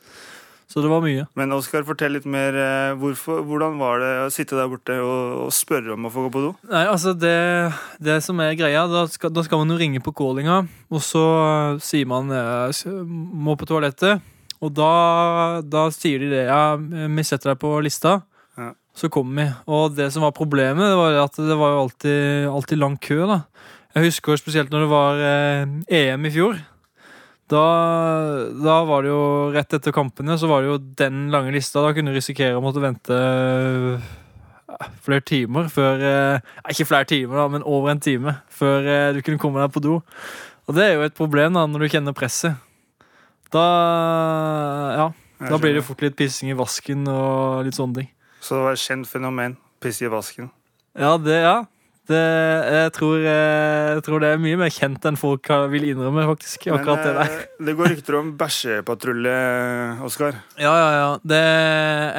Så 0.69 0.83
det 0.85 0.89
var 0.91 1.01
mye. 1.01 1.23
Men 1.39 1.49
Oskar, 1.55 1.81
fortell 1.87 2.13
litt 2.13 2.27
mer. 2.29 2.53
eh, 2.53 2.93
Hvorfor, 3.01 3.39
hvordan 3.41 3.79
var 3.81 3.99
det 4.03 4.11
å 4.27 4.29
sitte 4.33 4.53
der 4.59 4.67
borte 4.69 4.99
og, 5.01 5.47
og 5.47 5.53
spørre 5.55 5.95
om 5.95 6.05
å 6.05 6.11
få 6.13 6.27
gå 6.27 6.31
på 6.35 6.43
do? 6.43 6.51
Nei, 6.69 6.83
altså 6.85 7.15
det, 7.17 7.73
det 7.97 8.19
som 8.21 8.37
er 8.45 8.53
greia, 8.59 8.83
da 8.91 9.07
skal, 9.09 9.33
da 9.33 9.41
skal 9.47 9.63
man 9.63 9.73
jo 9.73 9.79
ringe 9.81 10.01
på 10.05 10.13
callinga, 10.13 10.59
og 10.93 11.01
så 11.01 11.23
eh, 11.39 11.79
sier 11.81 12.05
man 12.09 12.29
eh, 12.29 12.83
må 13.09 13.57
på 13.57 13.65
toalettet. 13.69 14.21
Og 14.61 14.73
da, 14.75 14.91
da 15.63 15.87
sier 15.95 16.19
de 16.21 16.29
det. 16.35 16.45
Ja, 16.51 16.75
vi 16.77 17.23
setter 17.25 17.53
deg 17.55 17.61
på 17.61 17.73
lista. 17.81 18.17
Ja. 18.59 18.73
Så 18.93 19.07
kommer 19.09 19.39
vi. 19.39 19.49
Og 19.71 19.93
det 19.95 20.09
som 20.13 20.25
var 20.27 20.33
problemet, 20.35 20.83
det 20.91 20.97
var 20.99 21.15
at 21.23 21.37
det 21.39 21.55
var 21.57 21.73
jo 21.77 21.83
alltid, 21.85 22.47
alltid 22.51 22.81
lang 22.81 22.97
kø. 22.99 23.21
da. 23.29 23.37
Jeg 23.95 24.09
husker 24.11 24.37
spesielt 24.37 24.69
når 24.69 24.83
det 24.85 24.89
var 24.91 25.23
eh, 25.23 25.77
EM 26.03 26.27
i 26.27 26.33
fjor. 26.35 26.59
Da, 27.49 27.65
da 28.53 28.75
var 28.85 29.05
det 29.05 29.09
jo 29.09 29.21
rett 29.55 29.73
etter 29.73 29.93
kampene 29.95 30.35
så 30.37 30.49
var 30.49 30.61
det 30.61 30.69
jo 30.69 30.79
den 31.01 31.29
lange 31.33 31.53
lista. 31.55 31.81
Da 31.81 31.95
kunne 31.95 32.13
du 32.13 32.19
risikere 32.19 32.59
å 32.59 32.61
måtte 32.61 32.83
vente 32.83 33.15
eh, 33.15 34.09
flere 35.05 35.25
timer 35.25 35.69
før 35.73 36.03
eh, 36.05 36.51
Ikke 36.69 36.85
flere 36.85 37.09
timer, 37.09 37.39
da, 37.41 37.47
men 37.55 37.65
over 37.65 37.93
en 37.95 38.03
time 38.03 38.35
før 38.53 38.85
eh, 38.85 39.07
du 39.17 39.23
kunne 39.25 39.41
komme 39.41 39.63
deg 39.63 39.73
på 39.73 39.81
do. 39.81 39.97
Og 40.69 40.77
det 40.77 40.85
er 40.85 40.93
jo 40.99 41.07
et 41.07 41.17
problem 41.17 41.57
da, 41.57 41.65
når 41.65 41.85
du 41.85 41.89
kjenner 41.95 42.17
presset. 42.17 42.59
Da 43.49 43.65
Ja, 44.99 45.09
da 45.39 45.57
blir 45.57 45.73
det 45.73 45.81
jo 45.81 45.87
fort 45.89 46.03
litt 46.05 46.17
pissing 46.19 46.51
i 46.53 46.57
vasken 46.57 47.07
og 47.09 47.65
litt 47.65 47.77
sånne 47.79 48.03
ting. 48.03 48.13
Så 48.45 48.59
det 48.59 48.65
var 48.67 48.77
et 48.77 48.83
kjent 48.83 49.09
fenomen. 49.09 49.57
Pisse 49.81 50.05
i 50.05 50.11
vasken. 50.11 50.51
Ja, 50.99 51.15
det, 51.17 51.41
ja. 51.41 51.57
Det, 52.09 52.19
jeg, 52.73 52.91
tror, 52.95 53.19
eh, 53.21 53.87
jeg 53.93 54.03
tror 54.07 54.23
det 54.23 54.29
er 54.33 54.39
mye 54.41 54.57
mer 54.57 54.71
kjent 54.73 55.03
enn 55.05 55.17
folk 55.19 55.45
vil 55.69 55.83
innrømme, 55.91 56.23
faktisk. 56.31 56.65
Akkurat 56.73 57.03
det 57.05 57.11
der. 57.13 57.33
eh, 57.35 57.65
det 57.67 57.75
går 57.77 57.91
rykter 57.93 58.17
om 58.17 58.31
bæsjepatrulje, 58.39 59.35
Oskar. 60.07 60.39
Ja, 60.57 60.73
ja, 60.73 60.89
ja. 60.95 61.11
Det, 61.21 61.41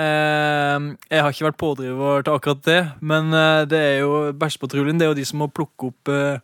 eh, 0.05 0.87
jeg 1.11 1.25
har 1.27 1.35
ikke 1.35 1.49
vært 1.49 1.61
pådriver 1.65 2.23
til 2.23 2.39
akkurat 2.39 2.63
det, 2.69 2.81
men 3.03 3.35
eh, 3.35 3.65
det 3.67 3.83
er 3.89 3.99
jo 4.05 4.13
bæsjepatruljen. 4.39 5.01
Det 5.01 5.09
er 5.09 5.11
jo 5.11 5.19
de 5.19 5.27
som 5.27 5.43
må 5.43 5.51
plukke 5.51 5.91
opp 5.91 6.15
eh, 6.15 6.39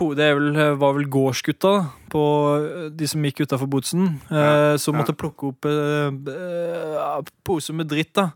Det 0.00 0.24
er 0.24 0.36
vel, 0.38 0.56
var 0.80 0.96
vel 0.96 1.08
gårdsgutta 1.12 1.74
på 2.10 2.24
eh, 2.64 2.90
de 2.96 3.12
som 3.12 3.28
gikk 3.28 3.44
utafor 3.44 3.68
Botsen, 3.68 4.14
eh, 4.32 4.74
som 4.80 4.96
ja. 4.96 5.02
måtte 5.02 5.18
plukke 5.20 5.52
opp 5.52 5.68
eh, 5.68 6.08
eh, 6.08 7.32
poser 7.44 7.76
med 7.76 7.92
dritt. 7.92 8.14
da 8.16 8.30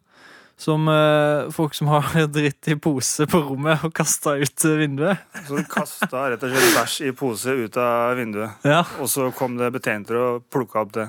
som 0.56 0.87
eh, 0.89 1.49
folk 1.55 1.75
som 1.75 1.88
har 1.90 2.07
dritt 2.37 2.69
i 2.71 2.76
pose 2.81 3.26
på 3.31 3.40
rommet 3.49 3.83
og 3.85 3.93
kasta 3.97 4.37
ut 4.40 4.64
eh, 4.69 4.76
vinduet. 4.81 5.25
Så 5.49 5.59
du 5.59 5.64
kasta 5.71 6.28
rett 6.33 6.45
og 6.47 6.52
slett 6.55 6.76
bæsj 6.78 6.99
i 7.09 7.14
pose 7.17 7.57
ut 7.64 7.78
av 7.81 8.14
vinduet. 8.21 8.61
Ja, 8.67 8.85
Og 9.02 9.11
så 9.11 9.31
kom 9.37 9.57
det 9.61 9.73
betjenter 9.75 10.21
og 10.21 10.47
plukka 10.55 10.85
opp 10.87 10.95
det. 11.00 11.09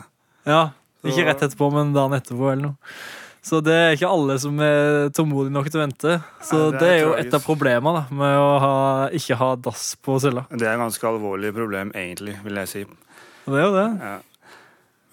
ja. 0.50 0.66
Ikke 1.06 1.22
rett 1.28 1.44
etterpå, 1.46 1.68
men 1.70 1.92
dagen 1.94 2.16
etterpå 2.18 2.48
eller 2.50 2.64
noe. 2.72 2.94
Så 3.46 3.60
det 3.62 3.74
er 3.78 3.92
ikke 3.94 4.08
alle 4.10 4.40
som 4.42 4.56
er 4.66 5.12
tålmodige 5.14 5.54
nok 5.54 5.68
til 5.70 5.78
å 5.78 5.84
vente. 5.84 6.14
Så 6.42 6.58
Nei, 6.58 6.72
det, 6.74 6.80
det 6.82 6.88
er 6.88 6.94
er 6.96 7.04
jo 7.04 7.12
tragisk. 7.12 7.28
et 7.30 7.36
av 7.38 7.44
problemene 7.46 7.92
da, 8.00 8.02
med 8.24 8.38
å 8.42 8.48
ha, 8.64 8.72
ikke 9.14 9.38
ha 9.38 9.50
dass 9.68 9.84
på 10.02 10.16
cella. 10.24 10.48
Det 10.50 10.66
er 10.66 10.72
et 10.74 10.82
ganske 10.82 11.06
alvorlig 11.12 11.52
problem, 11.54 11.92
egentlig, 11.94 12.34
vil 12.42 12.58
jeg 12.64 12.72
si. 12.72 12.82
Og 13.46 13.54
det 13.54 13.60
er 13.62 13.68
jo 13.68 13.76
det. 13.76 13.86
Ja. 14.02 14.16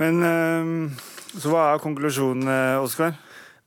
Men 0.00 0.24
eh, 0.30 1.04
Så 1.36 1.52
hva 1.52 1.66
er 1.74 1.84
konklusjonen, 1.84 2.48
eh, 2.48 2.80
Oskar? 2.80 3.12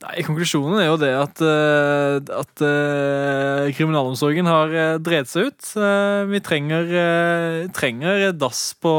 Nei, 0.04 0.20
Konklusjonen 0.28 0.82
er 0.82 0.90
jo 0.90 0.98
det 1.00 1.14
at, 1.16 1.40
eh, 1.40 2.18
at 2.36 2.62
uh, 2.68 3.70
kriminalomsorgen 3.78 4.46
har 4.50 4.74
uh, 4.76 4.98
drevet 5.00 5.32
seg 5.32 5.48
ut. 5.50 5.70
Uh, 5.80 6.28
vi 6.30 6.42
trenger, 6.44 6.90
uh, 6.92 7.72
trenger 7.74 8.28
dass 8.36 8.74
på 8.84 8.92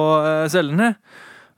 cellene. 0.50 0.95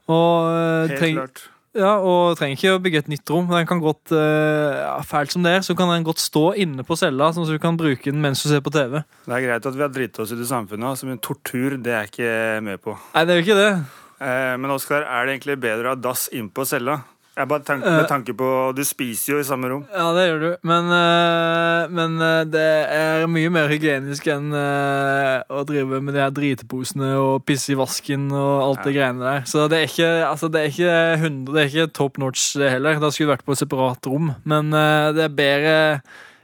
Og, 0.09 0.49
eh, 0.49 0.89
Helt 0.89 0.99
treng, 0.99 1.17
klart. 1.19 1.41
ja, 1.77 1.91
og 2.01 2.37
trenger 2.39 2.57
ikke 2.57 2.71
å 2.73 2.81
bygge 2.81 3.01
et 3.03 3.11
nytt 3.13 3.29
rom. 3.29 3.45
Den 3.51 3.67
kan 3.69 3.81
godt, 3.83 4.11
eh, 4.11 4.79
ja, 4.81 4.95
Fælt 5.05 5.35
som 5.35 5.43
det 5.45 5.51
er, 5.53 5.61
så 5.65 5.75
kan 5.77 5.91
den 5.93 6.03
godt 6.07 6.17
stå 6.23 6.55
inne 6.57 6.83
på 6.83 6.97
cella, 6.97 7.29
sånn 7.31 7.45
at 7.45 7.53
du 7.53 7.61
kan 7.61 7.77
bruke 7.77 8.09
den 8.09 8.21
mens 8.21 8.41
du 8.41 8.49
ser 8.49 8.63
på 8.65 8.73
TV. 8.73 9.03
Det 9.27 9.35
er 9.37 9.45
greit 9.45 9.65
at 9.69 9.75
vi 9.77 9.85
har 9.85 9.93
driti 9.93 10.19
oss 10.23 10.33
ut 10.33 10.41
i 10.41 10.49
samfunnet, 10.49 10.89
altså, 10.89 11.05
men 11.05 11.21
tortur 11.21 11.77
det 11.77 11.93
er 11.93 12.07
jeg 12.07 12.11
ikke 12.13 12.63
med 12.65 12.81
på. 12.81 12.97
Nei, 13.13 13.25
det 13.25 13.35
er 13.35 13.39
jo 13.39 13.45
ikke 13.45 13.61
det. 13.61 13.71
Eh, 14.19 14.57
men 14.57 14.71
Oskar, 14.73 15.05
er 15.05 15.25
det 15.29 15.37
egentlig 15.37 15.59
bedre 15.61 15.91
å 15.91 15.93
ha 15.93 15.95
dass 16.09 16.27
inn 16.33 16.49
på 16.49 16.65
cella? 16.65 17.03
Jeg 17.39 17.47
bare 17.47 17.63
tenk, 17.63 17.85
Eh. 17.87 17.93
med 18.01 18.07
tanke 18.09 18.33
på 18.35 18.47
Du 18.75 18.81
spiser 18.83 19.33
jo 19.33 19.39
i 19.39 19.45
samme 19.47 19.69
rom. 19.71 19.85
Ja, 19.95 20.09
det 20.13 20.25
gjør 20.27 20.39
du. 20.43 20.49
Men, 20.67 20.89
eh, 20.91 21.87
men 21.95 22.17
eh, 22.21 22.43
det 22.51 22.65
er 22.91 23.27
mye 23.31 23.49
mer 23.55 23.69
hygienisk 23.71 24.27
enn 24.27 24.51
eh, 24.53 25.43
å 25.49 25.63
drive 25.67 26.01
med 26.03 26.13
de 26.17 26.19
her 26.19 26.33
driteposene 26.35 27.13
og 27.15 27.45
pisse 27.47 27.71
i 27.71 27.77
vasken 27.79 28.27
og 28.35 28.53
alt 28.67 28.83
det 28.83 28.93
greiene 28.97 29.23
der. 29.23 29.45
Så 29.47 29.69
det 29.71 29.79
er 29.79 29.87
ikke, 29.87 30.09
altså, 30.27 30.51
det 30.51 30.59
er 30.65 30.73
ikke 30.73 30.95
100, 31.23 31.53
det 31.55 31.61
er 31.63 31.69
ikke 31.71 31.93
top 31.95 32.17
notch 32.19 32.49
heller. 32.59 32.99
Da 32.99 33.09
skulle 33.11 33.29
det 33.31 33.37
vært 33.37 33.47
på 33.47 33.55
et 33.55 33.63
separat 33.63 34.09
rom. 34.11 34.33
Men 34.43 34.73
eh, 34.75 35.11
det 35.15 35.29
er 35.29 35.37
bedre 35.39 35.77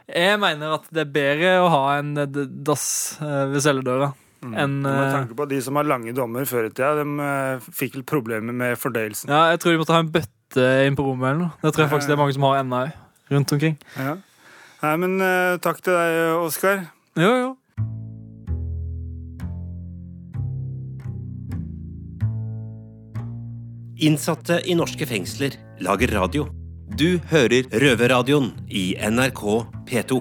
Jeg 0.07 0.37
mener 0.39 0.75
at 0.77 0.83
det 0.93 1.01
er 1.01 1.11
bedre 1.15 1.51
å 1.65 1.69
ha 1.73 1.83
en 1.99 2.15
eh, 2.21 2.29
dass 2.63 3.17
eh, 3.19 3.47
ved 3.51 3.63
celledøra. 3.65 4.13
enn 4.45 4.81
Med 4.83 4.91
eh, 5.07 5.11
tanke 5.15 5.33
på 5.35 5.47
de 5.49 5.57
som 5.65 5.75
har 5.79 5.87
lange 5.89 6.13
dommer 6.13 6.45
før 6.45 6.67
i 6.67 6.69
tida, 6.69 6.91
de 7.01 7.05
eh, 7.25 7.67
fikk 7.73 7.99
problemer 8.05 8.53
med 8.53 8.77
fordøyelsen. 8.77 9.27
Ja, 9.33 9.47
jeg 9.55 9.59
tror 9.63 9.73
de 9.73 9.79
måtte 9.81 9.95
ha 9.97 10.03
en 10.05 10.11
bøtte 10.13 10.29
inn 10.53 10.95
på 10.95 11.03
rommet 11.03 11.31
eller 11.31 11.41
noe. 11.47 11.51
Det 11.63 11.73
tror 11.73 11.85
jeg 11.85 11.93
faktisk 11.95 12.11
det 12.11 12.15
er 12.15 12.21
mange 12.21 12.37
som 12.37 12.45
har 12.47 12.61
ennå. 12.61 12.85
Rundt 13.33 13.53
omkring. 13.55 13.77
Ja. 13.97 14.15
Nei, 14.85 14.95
men 15.01 15.17
uh, 15.17 15.57
takk 15.63 15.81
til 15.81 15.95
deg, 15.97 16.17
Oskar. 16.45 16.83
Jo, 17.17 17.31
jo. 17.41 17.53
Innsatte 24.05 24.59
i 24.67 24.75
norske 24.77 25.07
fengsler 25.07 25.55
lager 25.81 26.11
radio. 26.13 26.49
Du 26.99 27.17
hører 27.31 27.65
Røverradioen 27.71 28.51
i 28.69 28.91
NRK 28.99 29.43
P2. 29.89 30.19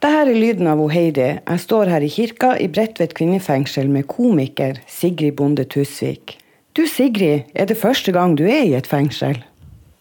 Dette 0.00 0.10
er 0.16 0.30
lyden 0.32 0.68
av 0.70 0.80
Heidi. 0.92 1.26
Jeg 1.40 1.60
står 1.60 1.90
her 1.92 2.04
i 2.04 2.12
kirka 2.12 2.54
i 2.56 2.68
Bredtvet 2.72 3.12
kvinnefengsel 3.16 3.88
med 3.92 4.06
komiker 4.08 4.78
Sigrid 4.88 5.34
Bonde 5.36 5.66
Tusvik. 5.68 6.38
Du 6.76 6.84
Sigrid, 6.86 7.50
er 7.54 7.66
det 7.66 7.78
første 7.78 8.12
gang 8.14 8.36
du 8.38 8.44
er 8.46 8.62
i 8.62 8.76
et 8.78 8.86
fengsel? 8.86 9.40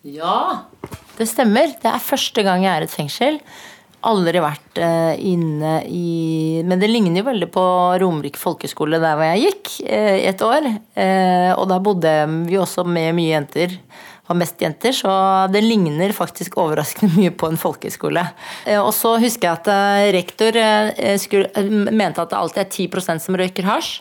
Ja, 0.05 0.65
det 1.17 1.27
stemmer. 1.27 1.71
Det 1.81 1.89
er 1.89 2.03
første 2.03 2.43
gang 2.45 2.63
jeg 2.63 2.71
er 2.71 2.85
i 2.85 2.87
et 2.89 2.93
fengsel. 2.93 3.39
Aldri 4.07 4.39
vært 4.39 4.79
eh, 4.79 5.17
inne 5.27 5.81
i 5.91 6.61
Men 6.63 6.79
det 6.79 6.87
ligner 6.87 7.19
jo 7.19 7.25
veldig 7.27 7.49
på 7.51 7.63
Romerike 7.99 8.39
folkeskole 8.39 8.95
der 9.01 9.17
hvor 9.19 9.27
jeg 9.27 9.49
gikk 9.49 9.71
eh, 9.89 10.21
i 10.21 10.29
et 10.29 10.43
år. 10.45 10.69
Eh, 10.95 11.51
og 11.57 11.65
da 11.71 11.81
bodde 11.83 12.13
vi 12.47 12.61
også 12.61 12.85
med 12.87 13.17
mye 13.17 13.33
jenter. 13.33 13.75
Var 14.29 14.37
mest 14.37 14.59
jenter, 14.61 14.93
så 14.93 15.09
det 15.49 15.63
ligner 15.63 16.11
faktisk 16.13 16.59
overraskende 16.61 17.15
mye 17.17 17.31
på 17.33 17.47
en 17.49 17.57
folkeskole. 17.57 18.21
Eh, 18.69 18.77
og 18.77 18.91
så 18.93 19.15
husker 19.17 19.47
jeg 19.47 19.57
at 19.57 19.69
eh, 19.73 20.09
rektor 20.13 20.57
eh, 20.61 21.15
skulle, 21.17 21.63
mente 21.89 22.21
at 22.21 22.29
det 22.29 22.37
alltid 22.37 22.61
er 22.61 22.67
10% 22.69 23.23
som 23.23 23.37
røyker 23.39 23.65
hasj. 23.65 23.95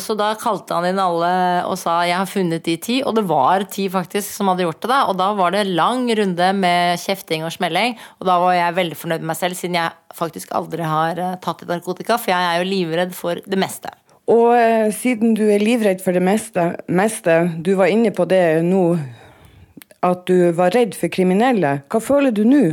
Så 0.00 0.14
da 0.16 0.30
kalte 0.40 0.72
han 0.76 0.86
inn 0.88 1.00
alle 1.02 1.28
og 1.68 1.76
sa 1.76 1.98
'jeg 2.06 2.16
har 2.16 2.30
funnet 2.30 2.64
de 2.64 2.76
ti', 2.80 3.02
og 3.04 3.14
det 3.16 3.24
var 3.28 3.64
ti 3.68 3.88
faktisk 3.92 4.24
som 4.24 4.48
hadde 4.48 4.64
gjort 4.64 4.80
det. 4.80 4.88
da, 4.88 5.04
Og 5.08 5.16
da 5.18 5.34
var 5.34 5.50
det 5.50 5.66
lang 5.66 6.08
runde 6.08 6.48
med 6.54 6.98
kjefting 6.98 7.44
og 7.44 7.52
smelling, 7.52 7.98
og 8.20 8.26
da 8.26 8.38
var 8.38 8.54
jeg 8.54 8.74
veldig 8.74 8.96
fornøyd 8.96 9.20
med 9.20 9.30
meg 9.34 9.36
selv, 9.36 9.54
siden 9.54 9.74
jeg 9.74 9.92
faktisk 10.14 10.48
aldri 10.52 10.82
har 10.82 11.36
tatt 11.42 11.62
i 11.62 11.66
narkotika, 11.66 12.16
for 12.16 12.32
jeg 12.32 12.40
er 12.40 12.62
jo 12.62 12.70
livredd 12.70 13.12
for 13.12 13.34
det 13.34 13.58
meste. 13.58 13.90
Og 14.28 14.56
siden 14.94 15.34
du 15.34 15.44
er 15.50 15.60
livredd 15.60 16.00
for 16.00 16.12
det 16.12 16.22
meste, 16.22 16.76
meste, 16.88 17.52
du 17.60 17.74
var 17.76 17.92
inne 17.92 18.10
på 18.10 18.24
det 18.24 18.64
nå, 18.64 18.96
at 20.04 20.26
du 20.28 20.50
var 20.56 20.74
redd 20.76 20.96
for 20.98 21.12
kriminelle. 21.12 21.78
Hva 21.88 22.00
føler 22.02 22.34
du 22.34 22.44
nå? 22.48 22.64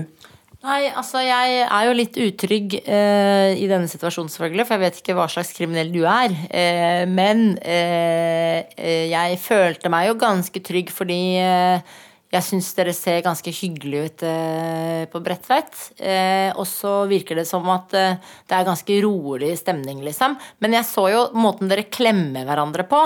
Nei, 0.62 0.92
altså 0.94 1.24
jeg 1.26 1.64
er 1.64 1.86
jo 1.88 1.94
litt 1.98 2.18
utrygg 2.22 2.76
eh, 2.84 3.56
i 3.58 3.66
denne 3.70 3.90
situasjonen, 3.90 4.30
selvfølgelig, 4.30 4.66
for 4.68 4.78
jeg 4.78 4.84
vet 4.84 5.00
ikke 5.00 5.16
hva 5.18 5.26
slags 5.32 5.56
kriminell 5.58 5.90
du 5.90 6.04
er. 6.06 6.36
Eh, 6.54 7.02
men 7.10 7.56
eh, 7.66 8.62
eh, 8.78 9.08
jeg 9.10 9.40
følte 9.42 9.90
meg 9.90 10.12
jo 10.12 10.20
ganske 10.22 10.62
trygg 10.62 10.94
fordi 10.94 11.22
eh, 11.42 11.98
jeg 12.32 12.46
syns 12.48 12.70
dere 12.78 12.94
ser 12.96 13.20
ganske 13.26 13.52
hyggelig 13.52 14.04
ut 14.06 14.24
eh, 14.24 15.04
på 15.12 15.20
Bredtveit. 15.24 15.76
Eh, 16.00 16.50
og 16.56 16.64
så 16.70 17.02
virker 17.10 17.42
det 17.42 17.48
som 17.50 17.68
at 17.74 17.92
eh, 17.98 18.20
det 18.48 18.56
er 18.56 18.68
ganske 18.68 19.00
rolig 19.04 19.52
stemning, 19.60 20.00
liksom. 20.06 20.38
Men 20.64 20.78
jeg 20.78 20.88
så 20.88 21.10
jo 21.12 21.26
måten 21.36 21.72
dere 21.72 21.90
klemmer 21.92 22.48
hverandre 22.48 22.88
på. 22.88 23.02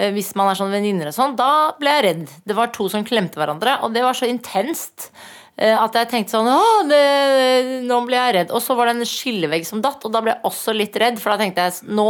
Eh, 0.00 0.14
hvis 0.16 0.32
man 0.38 0.48
er 0.48 0.56
sånn 0.56 0.72
venninner 0.72 1.10
og 1.10 1.16
sånn, 1.16 1.36
da 1.36 1.76
ble 1.80 1.92
jeg 1.98 2.06
redd. 2.08 2.24
Det 2.48 2.56
var 2.56 2.72
to 2.72 2.88
som 2.92 3.04
klemte 3.04 3.40
hverandre, 3.40 3.82
og 3.84 3.92
det 3.92 4.06
var 4.06 4.16
så 4.16 4.30
intenst. 4.30 5.10
Eh, 5.56 5.74
At 5.74 5.96
jeg 5.96 6.08
tenkte 6.10 6.34
sånn 6.34 6.88
det, 6.90 7.84
nå 7.86 8.00
ble 8.06 8.18
jeg 8.18 8.34
redd. 8.36 8.52
Og 8.54 8.62
så 8.64 8.76
var 8.78 8.88
det 8.88 8.96
en 8.98 9.08
skillevegg 9.08 9.66
som 9.68 9.82
datt, 9.84 10.02
og 10.04 10.12
da 10.14 10.22
ble 10.24 10.34
jeg 10.34 10.44
også 10.50 10.74
litt 10.76 10.96
redd. 11.00 11.20
For 11.20 11.32
da 11.32 11.40
tenkte 11.40 11.66
jeg 11.66 11.94
nå 11.96 12.08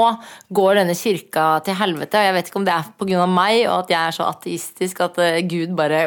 går 0.57 0.81
denne 0.81 0.97
kirka 0.99 1.47
til 1.67 1.79
helvete. 1.81 2.21
Og 2.21 2.29
jeg 2.29 2.37
vet 2.37 2.51
ikke 2.51 2.61
om 2.63 2.69
det 2.69 2.77
er 2.77 2.91
pga. 3.01 3.29
meg, 3.31 3.57
og 3.69 3.77
at 3.85 3.95
jeg 3.95 4.01
er 4.01 4.17
så 4.17 4.29
ateistisk 4.31 5.05
at 5.07 5.21
eh, 5.23 5.41
Gud 5.51 5.77
bare 5.79 6.05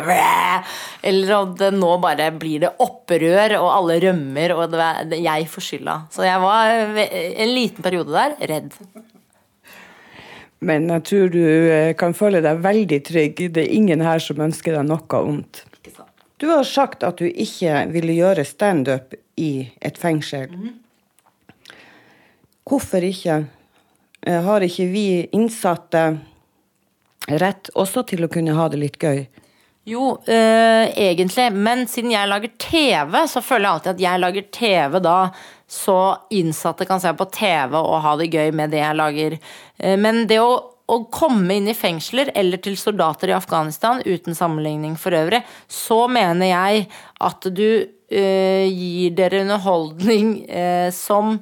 Eller 1.04 1.36
at 1.40 1.66
nå 1.76 1.96
bare 2.04 2.30
blir 2.36 2.66
det 2.66 2.74
opprør, 2.84 3.58
og 3.62 3.72
alle 3.78 4.00
rømmer, 4.08 4.56
og 4.58 4.78
det 5.10 5.22
jeg 5.24 5.50
får 5.50 5.68
skylda. 5.70 5.98
Så 6.14 6.28
jeg 6.28 6.44
var 6.44 6.72
eh, 7.02 7.34
en 7.44 7.54
liten 7.54 7.84
periode 7.86 8.14
der 8.14 8.38
redd. 8.54 8.78
Men 10.64 10.88
jeg 10.88 11.04
tror 11.10 11.30
du 11.34 11.44
kan 12.00 12.16
føle 12.16 12.40
deg 12.44 12.64
veldig 12.64 13.00
trygg. 13.04 13.46
Det 13.52 13.66
er 13.66 13.76
ingen 13.76 14.04
her 14.06 14.22
som 14.24 14.40
ønsker 14.46 14.78
deg 14.78 14.88
noe 14.88 15.24
vondt. 15.28 15.66
Du 16.44 16.50
har 16.50 16.64
sagt 16.68 17.06
at 17.08 17.22
du 17.22 17.30
ikke 17.30 17.86
ville 17.94 18.18
gjøre 18.18 18.44
standup 18.44 19.14
i 19.40 19.70
et 19.80 19.96
fengsel. 19.96 20.50
Hvorfor 22.68 23.06
ikke? 23.08 23.38
Eh, 24.28 24.42
Har 24.44 24.66
ikke 24.68 24.90
vi 24.92 25.06
innsatte 25.32 26.02
rett 27.32 27.72
også 27.80 28.04
til 28.12 28.28
å 28.28 28.30
kunne 28.34 28.58
ha 28.58 28.68
det 28.68 28.82
litt 28.82 29.00
gøy? 29.00 29.24
Jo, 29.88 30.18
øh, 30.20 30.84
egentlig. 30.92 31.48
Men 31.56 31.88
siden 31.88 32.12
jeg 32.12 32.28
lager 32.28 32.52
TV, 32.60 33.18
så 33.24 33.40
føler 33.40 33.64
jeg 33.70 33.74
alltid 33.78 33.94
at 33.94 34.04
jeg 34.10 34.24
lager 34.26 34.52
TV 34.60 35.00
da 35.00 35.18
så 35.72 35.98
innsatte 36.36 36.84
kan 36.92 37.00
se 37.00 37.16
på 37.16 37.32
TV 37.32 37.80
og 37.80 38.02
ha 38.04 38.18
det 38.20 38.28
gøy 38.36 38.52
med 38.52 38.76
det 38.76 38.84
jeg 38.84 39.00
lager. 39.00 39.40
Eh, 39.80 39.96
men 39.96 40.26
det 40.28 40.44
å, 40.44 40.73
å 40.94 41.06
komme 41.14 41.58
inn 41.58 41.68
i 41.72 41.78
fengsler 41.78 42.32
eller 42.38 42.58
til 42.64 42.78
soldater 42.80 43.28
i 43.32 43.38
Afghanistan, 43.38 44.02
uten 44.06 44.34
sammenligning 44.38 44.96
for 45.00 45.12
øvrig, 45.18 45.42
så 45.68 46.06
mener 46.12 46.48
jeg 46.52 46.88
at 47.24 47.50
du 47.50 47.68
eh, 48.14 48.70
gir 48.70 49.12
dere 49.18 49.42
underholdning 49.46 50.46
eh, 50.50 50.90
som 50.96 51.40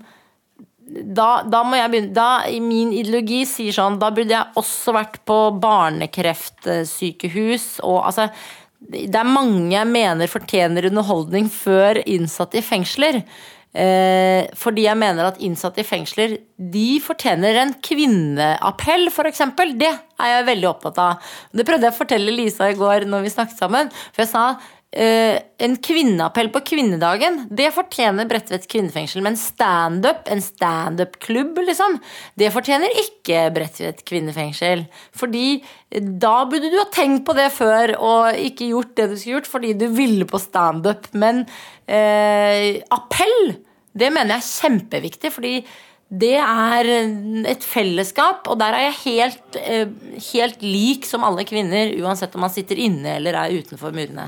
da, 0.91 1.43
da 1.48 1.63
må 1.63 1.77
jeg 1.77 1.89
begynne 1.91 2.13
da, 2.15 2.43
i 2.51 2.60
Min 2.63 2.91
ideologi 2.91 3.46
sier 3.48 3.72
sånn 3.75 4.00
Da 4.01 4.10
burde 4.12 4.34
jeg 4.34 4.46
også 4.60 4.91
vært 4.96 5.25
på 5.27 5.51
barnekreftsykehus 5.63 7.79
og 7.88 8.05
altså 8.10 8.24
Det 8.81 9.15
er 9.15 9.24
mange 9.24 9.75
jeg 9.75 9.88
mener 9.88 10.27
fortjener 10.27 10.86
underholdning 10.89 11.50
før 11.53 11.98
innsatte 12.03 12.58
i 12.60 12.63
fengsler. 12.65 13.22
Eh, 13.71 14.49
fordi 14.59 14.83
jeg 14.83 14.99
mener 14.99 15.29
at 15.29 15.37
innsatte 15.39 15.79
i 15.79 15.85
fengsler 15.87 16.33
De 16.59 16.97
fortjener 16.99 17.55
en 17.61 17.69
kvinneappell, 17.79 19.07
f.eks. 19.07 19.45
Det 19.79 19.87
er 19.87 20.33
jeg 20.33 20.47
veldig 20.49 20.69
opptatt 20.73 20.99
av. 20.99 21.31
Det 21.55 21.65
prøvde 21.67 21.87
jeg 21.87 21.95
å 21.95 21.99
fortelle 22.01 22.35
Lisa 22.35 22.67
i 22.67 22.75
går 22.75 23.07
når 23.07 23.23
vi 23.25 23.31
snakket 23.31 23.63
sammen. 23.63 23.91
For 24.11 24.25
jeg 24.25 24.33
sa 24.33 24.45
eh, 24.91 25.39
en 25.62 25.75
kvinneappell 25.83 26.50
på 26.53 26.62
kvinnedagen, 26.71 27.45
det 27.50 27.69
fortjener 27.75 28.27
Bredtvet 28.29 28.67
kvinnefengsel. 28.71 29.24
Men 29.25 29.38
standup, 29.39 30.27
en 30.31 30.43
standup-klubb, 30.43 31.60
liksom, 31.67 31.98
det 32.39 32.51
fortjener 32.55 32.93
ikke 33.03 33.45
Bredtvet 33.55 34.03
kvinnefengsel. 34.07 34.86
Fordi 35.17 35.62
da 35.91 36.33
burde 36.50 36.71
du 36.71 36.79
ha 36.79 36.88
tenkt 36.93 37.25
på 37.27 37.36
det 37.38 37.50
før 37.55 37.95
og 38.00 38.39
ikke 38.39 38.71
gjort 38.71 38.95
det 38.98 39.12
du 39.12 39.15
skulle 39.17 39.39
gjort 39.39 39.51
fordi 39.51 39.75
du 39.79 39.88
ville 39.95 40.27
på 40.29 40.41
standup. 40.41 41.10
Men 41.12 41.45
uh, 41.45 42.67
appell, 42.95 43.39
det 43.91 44.12
mener 44.12 44.38
jeg 44.38 44.43
er 44.43 44.51
kjempeviktig, 44.51 45.33
fordi 45.36 45.55
det 46.12 46.36
er 46.43 46.89
et 47.48 47.63
fellesskap, 47.63 48.50
og 48.51 48.57
der 48.60 48.75
er 48.75 48.89
jeg 48.89 48.98
helt, 49.05 49.55
eh, 49.55 49.93
helt 50.33 50.63
lik 50.65 51.07
som 51.07 51.24
alle 51.24 51.45
kvinner, 51.48 51.93
uansett 52.03 52.36
om 52.36 52.43
man 52.43 52.51
sitter 52.51 52.75
inne 52.75 53.15
eller 53.15 53.38
er 53.39 53.55
utenfor 53.55 53.95
murene. 53.95 54.27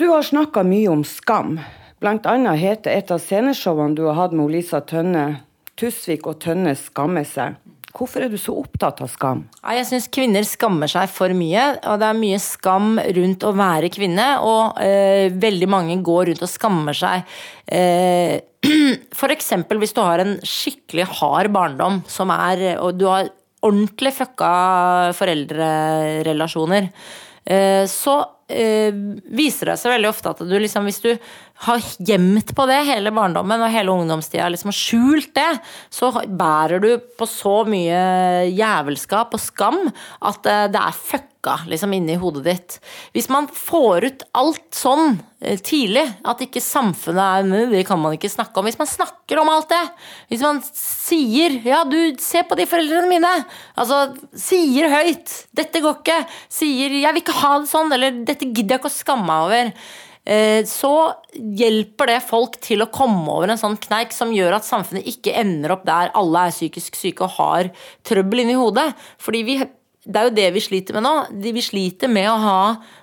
Du 0.00 0.06
har 0.08 0.22
snakka 0.22 0.62
mye 0.64 0.88
om 0.88 1.02
skam. 1.04 1.58
Blant 2.00 2.24
annet 2.24 2.56
heter 2.56 2.94
et 2.96 3.10
av 3.12 3.18
sceneshowene 3.20 3.92
du 3.98 4.06
har 4.06 4.14
hatt 4.16 4.32
med 4.32 4.48
Lisa 4.48 4.78
Tønne, 4.80 5.42
'Tusvik 5.76 6.24
og 6.24 6.38
Tønne 6.40 6.72
skammer 6.72 7.26
seg'. 7.28 7.58
Hvorfor 7.92 8.24
er 8.24 8.32
du 8.32 8.38
så 8.40 8.54
opptatt 8.56 9.02
av 9.04 9.10
skam? 9.12 9.42
Jeg 9.60 9.84
syns 9.90 10.08
kvinner 10.08 10.46
skammer 10.48 10.88
seg 10.88 11.04
for 11.12 11.36
mye, 11.36 11.66
og 11.84 12.00
det 12.00 12.08
er 12.08 12.16
mye 12.16 12.40
skam 12.40 12.96
rundt 13.18 13.44
å 13.44 13.52
være 13.52 13.92
kvinne. 13.92 14.30
Og 14.40 14.80
eh, 14.80 15.28
veldig 15.36 15.68
mange 15.68 15.98
går 16.00 16.30
rundt 16.30 16.48
og 16.48 16.54
skammer 16.54 16.96
seg. 16.96 17.28
Eh, 17.68 18.40
eksempel 19.36 19.84
hvis 19.84 19.92
du 19.92 20.00
har 20.00 20.24
en 20.24 20.38
skikkelig 20.40 21.10
hard 21.20 21.52
barndom, 21.52 22.00
som 22.08 22.32
er, 22.32 22.80
og 22.80 22.96
du 22.96 23.04
har 23.04 23.28
ordentlig 23.60 24.16
fucka 24.16 25.12
foreldrerelasjoner, 25.20 26.88
eh, 27.44 27.84
så 27.84 28.22
eh, 28.50 28.90
viser 29.30 29.72
det 29.72 29.78
seg 29.80 29.94
veldig 29.94 30.10
ofte 30.10 30.34
at 30.34 30.42
du 30.44 30.56
liksom, 30.58 30.86
hvis 30.88 31.02
du 31.04 31.10
har 31.66 31.88
gjemt 31.98 32.54
på 32.56 32.66
det 32.70 32.78
hele 32.88 33.12
barndommen 33.14 33.62
og 33.62 33.72
hele 33.72 33.94
ungdomstida, 33.94 34.48
liksom 34.52 34.72
har 34.72 34.78
skjult 34.78 35.32
det, 35.36 35.50
så 35.92 36.12
bærer 36.26 36.82
du 36.82 36.90
på 36.98 37.28
så 37.28 37.60
mye 37.68 38.00
jævelskap 38.50 39.36
og 39.36 39.42
skam 39.42 39.82
at 39.86 40.50
eh, 40.50 40.66
det 40.72 40.82
er 40.82 41.02
fucka 41.40 41.60
liksom 41.66 41.92
inni 41.92 42.16
hodet 42.16 42.44
ditt. 42.44 42.80
Hvis 43.12 43.28
man 43.28 43.48
får 43.48 44.04
ut 44.04 44.22
alt 44.32 44.74
sånn 44.74 45.20
eh, 45.40 45.58
tidlig, 45.58 46.06
at 46.24 46.40
ikke 46.40 46.60
samfunnet 46.60 47.50
er 47.50 47.70
Det 47.70 47.86
kan 47.86 47.98
man 47.98 48.12
ikke 48.12 48.28
snakke 48.28 48.58
om. 48.58 48.66
Hvis 48.66 48.78
man 48.78 48.86
snakker 48.86 49.38
om 49.38 49.48
alt 49.48 49.68
det, 49.68 49.90
hvis 50.28 50.42
man 50.42 50.60
sier 50.62 51.60
'ja, 51.64 51.84
du, 51.84 52.16
se 52.18 52.42
på 52.42 52.56
de 52.56 52.66
foreldrene 52.66 53.08
mine', 53.08 53.44
altså 53.76 54.14
sier 54.34 54.88
høyt 54.88 55.46
'dette 55.54 55.80
går 55.80 56.02
ikke', 56.02 56.26
sier 56.48 56.90
'jeg 56.90 57.14
vil 57.14 57.22
ikke 57.22 57.40
ha 57.40 57.58
det 57.58 57.68
sånn', 57.68 57.92
eller 57.92 58.10
'dette 58.24 58.52
gidder 58.52 58.76
jeg 58.76 58.80
ikke 58.80 58.92
å 58.92 59.02
skamme 59.02 59.26
meg 59.26 59.46
over'. 59.46 59.72
eh, 60.26 60.62
så 60.64 61.14
hjelper 61.32 62.06
det 62.06 62.22
folk 62.22 62.60
til 62.60 62.82
å 62.82 62.90
komme 62.92 63.26
over 63.26 63.48
en 63.48 63.58
sånn 63.58 63.78
kneik 63.80 64.12
som 64.12 64.30
gjør 64.30 64.56
at 64.56 64.64
samfunnet 64.64 65.06
ikke 65.08 65.32
ender 65.32 65.72
opp 65.72 65.86
der 65.86 66.12
alle 66.14 66.46
er 66.46 66.52
psykisk 66.52 66.94
syke 66.94 67.24
og 67.24 67.30
har 67.38 67.70
trøbbel 68.04 68.40
inni 68.40 68.54
hodet. 68.54 68.94
Fordi 69.18 69.42
vi 69.42 69.56
det 70.08 70.16
er 70.16 70.28
jo 70.28 70.32
det 70.32 70.46
vi 70.54 70.62
sliter 70.64 70.96
med 70.96 71.04
nå. 71.04 71.14
Vi 71.44 71.62
sliter 71.64 72.08
med 72.08 72.24
å 72.30 72.38
ha, 72.40 72.60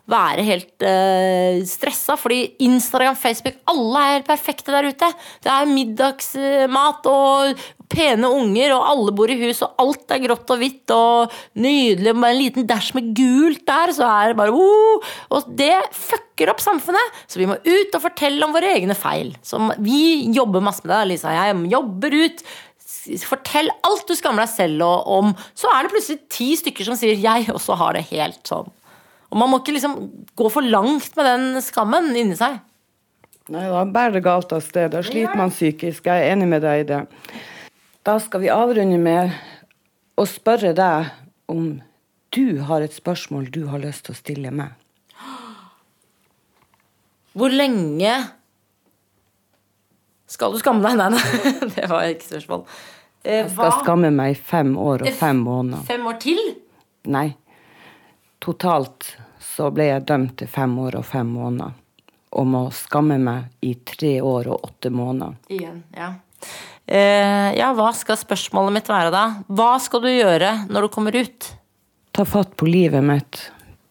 være 0.09 0.45
helt 0.47 0.81
uh, 0.81 1.59
stressa. 1.69 2.15
Fordi 2.17 2.55
Instagram, 2.65 3.17
Facebook, 3.19 3.59
alle 3.69 4.05
er 4.15 4.25
perfekte 4.25 4.73
der 4.73 4.89
ute. 4.89 5.09
Det 5.45 5.51
er 5.53 5.69
middagsmat 5.69 7.09
og 7.11 7.67
pene 7.87 8.27
unger, 8.33 8.73
og 8.75 8.87
alle 8.89 9.13
bor 9.15 9.31
i 9.31 9.37
hus, 9.39 9.61
og 9.63 9.77
alt 9.79 10.11
er 10.11 10.23
grått 10.25 10.49
og 10.51 10.59
hvitt 10.59 10.91
og 10.95 11.37
nydelig. 11.61 12.15
Bare 12.17 12.33
en 12.33 12.41
liten 12.41 12.67
dash 12.67 12.97
med 12.97 13.13
gult 13.15 13.61
der, 13.69 13.93
så 13.95 14.09
er 14.09 14.33
det 14.33 14.39
bare 14.41 14.57
uh, 14.57 15.13
Og 15.37 15.53
det 15.59 15.75
fucker 15.93 16.49
opp 16.49 16.65
samfunnet. 16.65 17.21
Så 17.29 17.37
vi 17.37 17.47
må 17.49 17.59
ut 17.61 17.93
og 17.93 18.03
fortelle 18.09 18.41
om 18.41 18.57
våre 18.57 18.73
egne 18.73 18.97
feil. 18.97 19.35
Så 19.45 19.61
vi 19.77 20.31
jobber 20.33 20.65
masse 20.65 20.81
med 20.81 20.95
det, 20.95 21.03
Lisa. 21.13 21.37
Jeg 21.37 21.61
jobber 21.77 22.17
ut 22.25 22.47
Fortell 23.27 23.69
alt 23.87 24.07
du 24.09 24.15
skammer 24.17 24.45
deg 24.45 24.53
selv 24.53 24.83
om. 24.87 25.33
Så 25.57 25.69
er 25.71 25.85
det 25.85 25.93
plutselig 25.93 26.19
ti 26.33 26.49
stykker 26.59 26.87
som 26.87 26.97
sier 26.99 27.15
'jeg 27.15 27.47
også 27.53 27.77
har 27.77 27.93
det 27.93 28.09
helt 28.11 28.43
sånn'. 28.43 28.71
Og 29.31 29.37
man 29.37 29.49
må 29.49 29.59
ikke 29.59 29.75
liksom 29.75 30.25
gå 30.35 30.49
for 30.51 30.61
langt 30.61 31.15
med 31.17 31.25
den 31.25 31.61
skammen 31.61 32.15
inni 32.15 32.35
seg. 32.35 32.59
Nei, 33.49 33.63
da 33.71 33.85
bærer 33.85 34.17
det 34.17 34.23
galt 34.23 34.51
av 34.51 34.63
sted. 34.63 34.91
Da 34.91 35.01
sliter 35.01 35.35
man 35.35 35.51
psykisk. 35.51 36.05
Jeg 36.05 36.23
er 36.23 36.33
enig 36.35 36.47
med 36.47 36.61
deg 36.61 36.83
i 36.83 36.87
det. 36.87 37.07
Da 38.03 38.17
skal 38.19 38.43
vi 38.43 38.51
avrunde 38.51 38.99
med 38.99 39.31
å 40.17 40.25
spørre 40.27 40.73
deg 40.75 41.11
om 41.51 41.81
du 42.35 42.59
har 42.67 42.83
et 42.83 42.95
spørsmål 42.95 43.47
du 43.51 43.67
har 43.71 43.79
lyst 43.83 44.05
til 44.07 44.15
å 44.15 44.19
stille 44.19 44.51
meg. 44.51 44.75
Hvor 47.37 47.53
lenge 47.53 48.13
skal 50.27 50.51
du 50.51 50.59
skamme 50.59 50.83
deg? 50.83 50.97
Nei, 50.99 51.09
nei. 51.13 51.21
Det 51.75 51.87
var 51.87 52.07
ikke 52.09 52.27
spørsmål. 52.27 52.65
Eh, 53.27 53.41
jeg 53.43 53.51
skal 53.51 53.73
skamme 53.81 54.11
meg 54.15 54.35
i 54.35 54.39
fem 54.39 54.71
år 54.79 55.03
og 55.03 55.17
fem 55.19 55.41
måneder. 55.43 55.83
Fem 55.87 56.05
år 56.07 56.19
til? 56.23 56.39
Nei. 57.11 57.27
Totalt 58.43 59.17
så 59.43 59.67
ble 59.73 59.89
jeg 59.89 60.05
dømt 60.07 60.37
til 60.39 60.49
fem 60.51 60.77
år 60.79 60.99
og 61.01 61.05
fem 61.09 61.27
måneder. 61.35 61.75
Og 62.37 62.47
må 62.47 62.61
skamme 62.75 63.17
meg 63.19 63.65
i 63.65 63.73
tre 63.87 64.17
år 64.23 64.47
og 64.53 64.69
åtte 64.69 64.91
måneder. 64.93 65.35
Igjen, 65.51 65.81
ja. 65.97 66.13
Eh, 66.87 67.51
ja, 67.57 67.73
hva 67.75 67.89
skal 67.97 68.19
spørsmålet 68.19 68.77
mitt 68.77 68.91
være 68.91 69.11
da? 69.11 69.25
Hva 69.51 69.73
skal 69.83 70.05
du 70.05 70.11
gjøre 70.11 70.53
når 70.71 70.87
du 70.87 70.93
kommer 70.93 71.17
ut? 71.17 71.49
Ta 72.15 72.23
fatt 72.27 72.55
på 72.59 72.69
livet 72.69 73.03
mitt. 73.03 73.41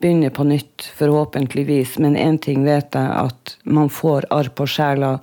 Begynne 0.00 0.31
på 0.33 0.47
nytt, 0.49 0.87
forhåpentligvis. 0.97 1.99
Men 2.05 2.16
én 2.16 2.40
ting 2.40 2.64
vet 2.64 2.97
jeg, 2.97 3.12
at 3.28 3.57
man 3.69 3.93
får 3.93 4.28
arr 4.33 4.49
på 4.57 4.69
sjela 4.71 5.19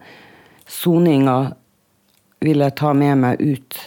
soninga 0.70 1.38
vil 2.44 2.64
jeg 2.66 2.76
ta 2.78 2.94
med 2.98 3.22
meg 3.24 3.42
ut. 3.42 3.82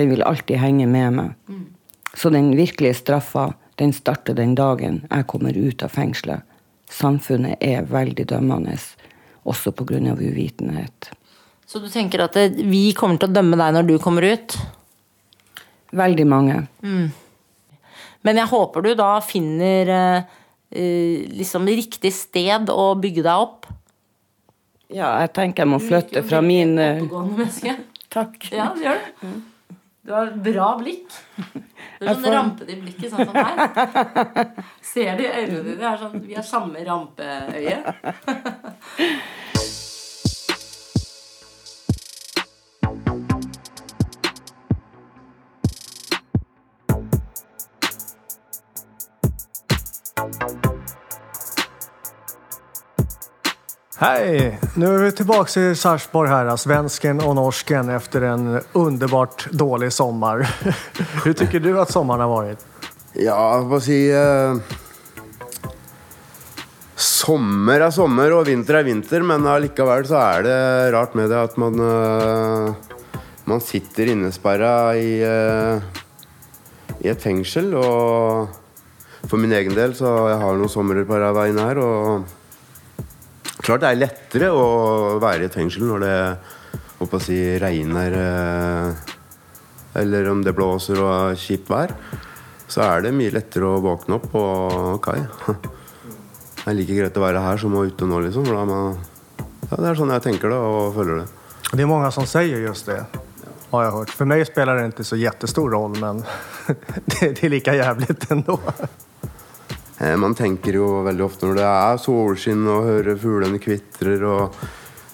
Den 0.00 0.08
vil 0.08 0.22
alltid 0.24 0.56
henge 0.56 0.86
med 0.88 1.12
meg. 1.12 1.32
Mm. 1.48 1.66
Så 2.16 2.30
den 2.32 2.54
virkelige 2.56 2.96
straffa, 2.96 3.50
den 3.76 3.92
starter 3.92 4.32
den 4.34 4.54
dagen 4.56 5.02
jeg 5.10 5.26
kommer 5.28 5.52
ut 5.52 5.84
av 5.84 5.92
fengselet. 5.92 6.46
Samfunnet 6.90 7.60
er 7.60 7.84
veldig 7.84 8.24
dømmende, 8.32 8.78
også 9.44 9.74
pga. 9.76 10.00
uvitenhet. 10.16 11.10
Så 11.66 11.78
du 11.84 11.88
tenker 11.92 12.24
at 12.24 12.36
vi 12.56 12.94
kommer 12.96 13.20
til 13.20 13.28
å 13.28 13.34
dømme 13.34 13.60
deg 13.60 13.76
når 13.76 13.90
du 13.90 13.98
kommer 14.00 14.24
ut? 14.24 14.56
Veldig 15.92 16.26
mange. 16.26 16.56
Mm. 16.80 17.12
Men 18.22 18.40
jeg 18.40 18.50
håper 18.54 18.88
du 18.88 18.94
da 18.96 19.12
finner 19.20 19.92
eh, 19.92 21.28
liksom 21.36 21.68
riktig 21.68 22.14
sted 22.16 22.72
å 22.72 22.94
bygge 22.96 23.28
deg 23.28 23.44
opp? 23.44 23.68
Ja, 24.88 25.12
jeg 25.20 25.34
tenker 25.36 25.66
jeg 25.66 25.74
må 25.76 25.84
flytte 25.84 26.24
fra 26.24 26.40
min 26.40 26.78
eh, 26.80 27.04
Takk. 28.16 28.48
Ja, 28.48 28.72
det 28.74 28.88
gjør 28.88 29.06
det. 29.20 29.34
Du 30.02 30.12
har 30.12 30.30
bra 30.44 30.70
blikk. 30.80 31.12
Du 32.00 32.06
er 32.06 32.14
sånn 32.14 32.24
får... 32.24 32.32
rampete 32.32 32.72
i 32.72 32.80
blikket, 32.80 33.10
sånn 33.12 33.28
som 33.28 33.36
her. 33.36 34.54
Ser 34.92 35.20
du 35.20 35.26
øynene 35.26 35.64
dine? 35.66 35.90
Er 35.92 36.00
sånn, 36.00 36.16
vi 36.24 36.38
har 36.38 36.46
samme 36.46 36.84
rampeøye. 36.86 37.82
Hej! 54.02 54.58
Nu 54.74 54.86
är 54.86 54.98
vi 54.98 55.12
tillbaka 55.12 55.60
i 55.60 55.74
Sarpsborg 55.74 56.30
här, 56.30 56.56
svensken 56.56 57.20
och 57.20 57.34
norsken 57.34 57.88
efter 57.88 58.20
en 58.20 58.60
underbart 58.72 59.50
dålig 59.50 59.92
sommar. 59.92 60.54
Hur 61.24 61.32
tycker 61.32 61.60
du 61.60 61.80
att 61.80 61.92
sommaren 61.92 62.20
har 62.20 62.28
varit? 62.28 62.66
Ja, 63.12 63.60
hva 63.60 63.80
si 63.84 63.98
eh, 64.08 64.56
Sommer 66.96 67.84
er 67.84 67.92
sommer 67.92 68.32
og 68.38 68.48
vinter 68.48 68.80
er 68.80 68.88
vinter, 68.88 69.20
men 69.20 69.44
allikevel 69.44 70.08
så 70.08 70.16
er 70.16 70.48
det 70.48 70.56
rart 70.96 71.20
med 71.20 71.28
det 71.28 71.44
at 71.44 71.60
man 71.60 71.84
eh, 71.84 72.96
Man 73.52 73.60
sitter 73.60 74.14
innesperra 74.16 74.96
i, 74.96 75.20
eh, 75.20 76.02
i 77.04 77.12
et 77.12 77.20
fengsel, 77.20 77.74
og 77.76 78.48
for 79.28 79.36
min 79.36 79.52
egen 79.52 79.76
del 79.76 79.92
så 79.92 80.16
jeg 80.32 80.40
har 80.40 80.56
noen 80.56 80.72
somre 80.72 81.04
på 81.04 81.24
veien 81.36 81.66
her. 81.68 81.84
og 81.84 82.39
Klart 83.60 83.82
det 83.84 83.90
er 83.90 84.00
lettere 84.00 84.48
å 84.56 85.18
være 85.20 85.44
i 85.44 85.48
et 85.50 85.56
fengsel 85.56 85.84
når 85.88 86.04
det 86.04 86.16
å 87.00 87.20
si, 87.22 87.36
regner 87.60 88.16
eh, 88.16 88.90
Eller 90.00 90.28
om 90.30 90.42
det 90.44 90.54
blåser 90.56 91.00
og 91.00 91.10
er 91.12 91.38
kjipt 91.40 91.70
vær. 91.72 91.94
Så 92.70 92.84
er 92.84 93.04
det 93.04 93.14
mye 93.16 93.32
lettere 93.34 93.66
å 93.66 93.82
våkne 93.82 94.18
opp 94.20 94.28
på 94.32 94.44
kai. 95.04 95.20
Det 96.60 96.68
er 96.68 96.76
like 96.76 96.92
greit 96.94 97.16
å 97.16 97.22
være 97.22 97.40
her 97.40 97.56
som 97.58 97.72
å 97.72 97.86
ute 97.88 98.04
nå, 98.04 98.18
liksom. 98.20 98.44
For 98.44 98.68
man, 98.68 98.98
ja, 99.64 99.78
det 99.80 99.86
er 99.88 99.96
sånn 99.96 100.12
jeg 100.12 100.22
tenker 100.26 100.52
det 100.52 100.58
og 100.60 100.90
føler 100.92 101.22
det. 101.22 101.54
Det 101.70 101.80
er 101.86 101.88
mange 101.88 102.10
som 102.12 102.26
sier 102.28 102.60
just 102.60 102.90
det, 102.90 102.98
har 103.70 103.86
jeg 103.86 103.94
hørt. 103.94 104.12
For 104.12 104.28
meg 104.28 104.44
spiller 104.44 104.76
det 104.76 104.90
ikke 104.90 105.06
så 105.08 105.18
jättestor 105.18 105.72
roll, 105.72 105.96
men 105.96 106.20
det, 107.16 107.30
er 107.32 107.48
like 107.48 107.74
jævlig 107.80 108.12
ändå. 108.36 108.58
Eh, 110.00 110.16
man 110.16 110.34
tenker 110.36 110.80
jo 110.80 111.02
veldig 111.06 111.24
ofte 111.26 111.48
når 111.48 111.60
det 111.60 111.66
er 111.70 112.00
solskinn 112.00 112.66
og 112.72 112.86
hører 112.88 113.20
fuglene 113.20 113.60
kvitrer 113.62 114.24
og 114.28 114.60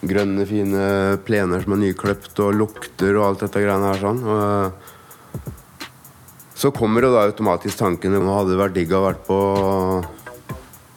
grønne, 0.07 0.47
fine 0.47 0.83
plener 1.27 1.65
som 1.65 1.75
er 1.75 1.83
nykløpt 1.83 2.43
og 2.45 2.55
lukter 2.55 3.17
og 3.17 3.31
alt 3.31 3.47
dette 3.47 3.65
greiene 3.65 3.91
her 3.91 4.03
sånn. 4.03 4.21
Og 4.27 4.45
eh, 4.45 4.93
så 6.57 6.71
kommer 6.73 7.05
jo 7.05 7.13
da 7.13 7.27
automatisk 7.27 7.83
tanken 7.83 8.15
om 8.17 8.31
det 8.31 8.37
hadde 8.39 8.61
vært 8.63 8.79
digg 8.79 8.95
å 8.97 9.03
vært 9.05 9.27
på 9.27 9.41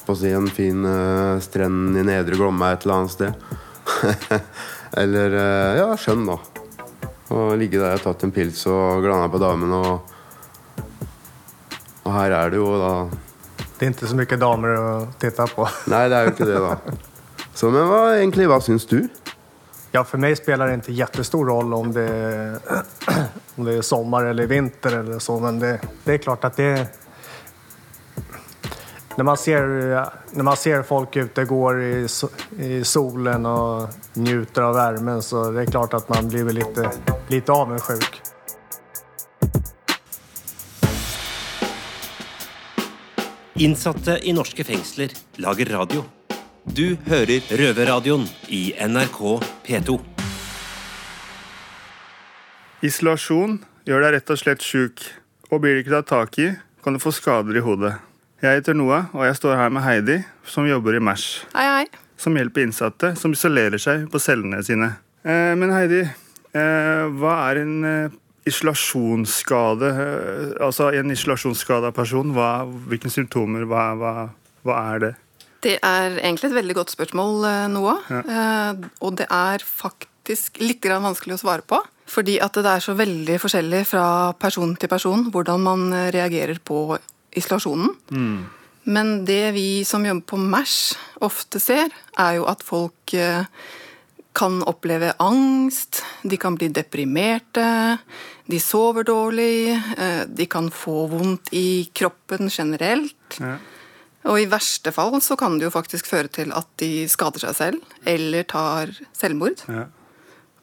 på 0.10 0.16
å 0.16 0.18
si 0.18 0.30
en 0.34 0.48
fin 0.50 0.80
uh, 0.90 1.38
strend 1.38 1.94
i 2.00 2.02
Nedre 2.02 2.34
Glomma 2.34 2.72
et 2.74 2.82
eller 2.82 2.96
annet 2.96 3.14
sted. 3.14 3.44
eller 5.02 5.36
uh, 5.38 5.78
ja, 5.78 5.90
skjønn, 6.02 6.24
da. 6.26 6.38
Og 7.30 7.52
ligge 7.62 7.78
der 7.78 8.00
og 8.00 8.02
tatt 8.08 8.26
en 8.26 8.34
pils 8.34 8.64
og 8.72 9.04
glana 9.06 9.30
på 9.30 9.42
damen 9.42 9.76
og 9.78 10.16
Og 12.08 12.14
her 12.16 12.34
er 12.34 12.50
det 12.50 12.58
jo 12.58 12.72
da 12.82 12.94
det 13.80 13.88
er 13.88 13.94
ikke 13.96 14.12
så 14.12 14.18
mye 14.20 14.38
damer 14.42 14.76
å 14.76 14.88
titte 15.22 15.46
på. 15.56 15.68
Nei, 15.92 16.06
det 16.12 16.18
er 16.18 16.28
jo 16.28 16.34
ikke 16.34 16.48
det, 16.50 16.60
da. 16.64 16.98
Så, 17.54 17.70
men 17.72 17.88
hva, 17.88 18.02
egentlig, 18.18 18.48
hva 18.52 18.60
syns 18.64 18.88
du? 18.90 19.00
Ja, 19.92 20.04
for 20.06 20.22
meg 20.22 20.36
spiller 20.38 20.70
det 20.70 20.82
ikke 20.82 20.98
kjempestor 21.00 21.48
roll 21.50 21.72
om 21.74 21.94
det, 21.96 22.10
om 23.58 23.66
det 23.66 23.80
er 23.80 23.86
sommer 23.88 24.30
eller 24.30 24.50
vinter 24.52 25.00
eller 25.00 25.24
så, 25.24 25.40
men 25.42 25.62
det, 25.64 25.78
det 26.06 26.18
er 26.18 26.26
klart 26.28 26.46
at 26.50 26.60
det 26.60 26.74
når 29.20 29.26
man 29.28 29.38
ser, 29.38 29.66
når 30.32 30.46
man 30.48 30.56
ser 30.56 30.84
folk 30.88 31.16
ute 31.18 31.44
går 31.44 31.82
i, 31.84 31.96
i 32.64 32.84
solen 32.88 33.48
og 33.50 34.14
nyter 34.16 34.64
av 34.70 34.78
varmen, 34.78 35.20
så 35.26 35.50
det 35.52 35.66
er 35.66 35.74
klart 35.74 35.98
at 35.98 36.08
man 36.08 36.30
blir 36.32 36.48
litt, 36.56 36.80
litt 37.28 37.52
avundsjuk. 37.52 38.22
Innsatte 43.60 44.14
i 44.24 44.32
norske 44.32 44.64
fengsler 44.64 45.12
lager 45.44 45.68
radio. 45.76 46.06
Du 46.64 46.96
hører 47.10 47.44
Røverradioen 47.60 48.22
i 48.56 48.70
NRK 48.88 49.18
P2. 49.66 49.98
Isolasjon 52.88 53.58
gjør 53.84 54.06
deg 54.06 54.16
rett 54.16 54.32
og 54.32 54.40
slett 54.40 54.64
sjuk, 54.64 55.04
og 55.52 55.60
blir 55.60 55.76
det 55.76 55.84
ikke 55.84 55.98
tatt 55.98 56.08
tak 56.14 56.40
i, 56.40 56.48
kan 56.80 56.96
du 56.96 57.02
få 57.04 57.12
skader 57.12 57.60
i 57.60 57.66
hodet. 57.66 57.98
Jeg 58.40 58.62
heter 58.62 58.80
Noah, 58.80 59.12
og 59.12 59.28
jeg 59.28 59.36
står 59.42 59.60
her 59.60 59.76
med 59.76 59.84
Heidi, 59.84 60.18
som 60.48 60.70
jobber 60.70 60.96
i 60.96 61.04
MERS. 61.04 61.28
Hei, 61.52 61.68
hei. 61.68 61.86
Som 62.16 62.40
hjelper 62.40 62.64
innsatte 62.64 63.12
som 63.20 63.36
isolerer 63.36 63.84
seg 63.90 64.08
på 64.08 64.24
cellene 64.24 64.64
sine. 64.64 64.94
Eh, 65.28 65.52
men 65.60 65.76
Heidi, 65.76 66.06
eh, 66.56 67.12
hva 67.12 67.36
er 67.50 67.66
en 67.66 67.76
eh, 67.84 68.20
isolasjonsskade 68.50 69.90
eh, 69.94 70.66
Altså 70.66 70.90
en 70.98 71.14
isolasjonsskada 71.14 71.94
person, 71.96 72.34
hva, 72.36 72.66
hvilke 72.90 73.12
symptomer, 73.14 73.66
hva, 73.70 73.86
hva, 74.00 74.14
hva, 74.68 74.80
er 74.96 75.06
det? 75.06 75.14
Det 75.64 75.78
er 75.84 76.20
egentlig 76.22 76.50
et 76.50 76.60
veldig 76.60 76.76
godt 76.82 76.96
spørsmål, 76.96 77.40
eh, 77.50 77.64
Noah. 77.72 78.04
Ja. 78.10 78.76
og 79.04 79.18
det 79.20 79.28
er 79.30 79.64
faktisk 79.64 80.60
litt 80.62 80.82
grann 80.84 81.06
vanskelig 81.08 81.38
å 81.38 81.42
svare 81.44 81.66
på. 81.68 81.82
Fordi 82.10 82.40
at 82.42 82.58
det 82.58 82.70
er 82.70 82.84
så 82.84 82.96
veldig 82.98 83.38
forskjellig 83.42 83.84
fra 83.90 84.06
person 84.42 84.74
til 84.80 84.92
person 84.92 85.28
hvordan 85.34 85.66
man 85.66 85.90
eh, 85.94 86.10
reagerer 86.16 86.62
på 86.64 86.98
isolasjonen. 87.38 87.94
Men 88.90 89.12
det 89.28 89.52
vi 89.54 89.84
som 89.86 90.06
jobber 90.08 90.26
på 90.32 90.40
MERS 90.42 90.78
ofte 91.26 91.62
ser, 91.62 91.94
er 92.18 92.40
jo 92.40 92.48
at 92.50 92.64
folk 92.66 93.14
eh, 93.14 93.46
kan 94.38 94.62
oppleve 94.70 95.14
angst, 95.20 96.04
de 96.24 96.38
kan 96.38 96.56
bli 96.56 96.70
deprimerte, 96.74 97.98
de 98.50 98.60
sover 98.62 99.04
dårlig, 99.08 99.74
eh, 99.98 100.24
de 100.28 100.46
kan 100.46 100.70
få 100.72 101.08
vondt 101.12 101.54
i 101.54 101.90
kroppen 101.94 102.50
generelt. 102.50 103.40
Og 104.30 104.42
i 104.42 104.48
verste 104.52 104.92
fall 104.92 105.16
så 105.24 105.38
kan 105.40 105.58
det 105.58 105.68
jo 105.70 105.74
faktisk 105.74 106.10
føre 106.10 106.32
til 106.32 106.52
at 106.56 106.68
de 106.82 107.08
skader 107.10 107.46
seg 107.46 107.56
selv, 107.56 107.94
eller 108.06 108.44
tar 108.44 108.92
selvmord. 109.16 109.64
Ja. 109.68 109.88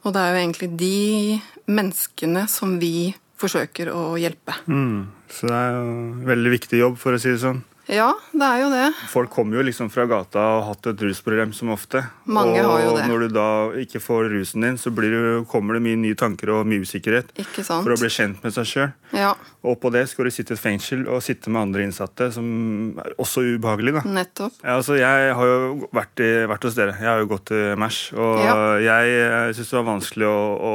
Og 0.05 0.15
det 0.15 0.23
er 0.23 0.33
jo 0.33 0.43
egentlig 0.43 0.69
de 0.79 1.41
menneskene 1.67 2.45
som 2.51 2.77
vi 2.79 3.15
forsøker 3.37 3.91
å 3.93 4.15
hjelpe. 4.21 4.55
Mm. 4.71 5.09
Så 5.33 5.49
det 5.49 5.57
er 5.57 5.73
jo 5.75 5.87
en 5.87 6.27
veldig 6.29 6.53
viktig 6.53 6.81
jobb, 6.81 7.01
for 7.01 7.17
å 7.17 7.21
si 7.21 7.33
det 7.33 7.43
sånn. 7.43 7.65
Ja, 7.87 8.09
det 8.35 8.43
er 8.43 8.61
jo 8.65 8.69
det. 8.73 8.87
Folk 9.13 9.31
kommer 9.31 9.61
jo 9.61 9.63
liksom 9.63 9.87
fra 9.95 10.09
gata 10.11 10.41
og 10.43 10.57
har 10.59 10.65
hatt 10.73 10.87
et 10.91 11.03
rusproblem 11.07 11.53
som 11.55 11.69
ofte. 11.71 12.01
Mange 12.27 12.59
og 12.65 12.73
har 12.73 12.81
jo 12.83 12.95
det. 12.97 13.05
når 13.07 13.21
du 13.23 13.29
da 13.37 13.45
ikke 13.79 14.01
får 14.03 14.27
rusen 14.33 14.65
din, 14.67 14.79
så 14.83 14.91
blir 14.91 15.15
det, 15.15 15.21
kommer 15.53 15.79
det 15.79 15.83
mye 15.85 16.01
nye 16.01 16.17
tanker 16.19 16.51
og 16.51 16.67
mye 16.67 16.83
usikkerhet 16.83 17.31
Ikke 17.39 17.63
sant? 17.63 17.87
for 17.87 17.95
å 17.95 17.99
bli 18.01 18.11
kjent 18.11 18.43
med 18.43 18.57
seg 18.57 18.67
sjøl. 18.73 18.91
Ja, 19.15 19.35
Og 19.63 19.79
på 19.83 19.93
det 19.95 20.03
skal 20.11 20.27
du 20.27 20.31
sitte 20.35 20.55
i 20.55 20.59
et 20.59 20.63
fengsel 20.65 21.07
og 21.07 21.23
sitte 21.23 21.47
med 21.51 21.63
andre 21.63 21.87
innsatte, 21.87 22.33
som 22.35 22.99
er 22.99 23.15
også 23.23 23.45
ubehagelig. 23.55 23.95
da. 24.01 24.03
nettopp. 24.19 24.59
Ja, 24.65 24.77
altså, 24.81 24.99
jeg 24.99 25.35
har 25.39 25.47
jo 25.47 25.89
vært, 25.95 26.19
i, 26.27 26.33
vært 26.51 26.67
hos 26.67 26.75
dere. 26.75 26.99
Jeg 26.99 27.07
har 27.13 27.23
jo 27.23 27.31
gått 27.37 27.47
til 27.55 27.77
MERS. 27.79 28.03
Og 28.19 28.43
Ja. 28.43 28.59
jeg, 28.83 29.15
jeg 29.15 29.55
syns 29.61 29.71
det 29.71 29.79
var 29.79 29.89
vanskelig 29.95 30.27
å, 30.27 30.43
å 30.59 30.75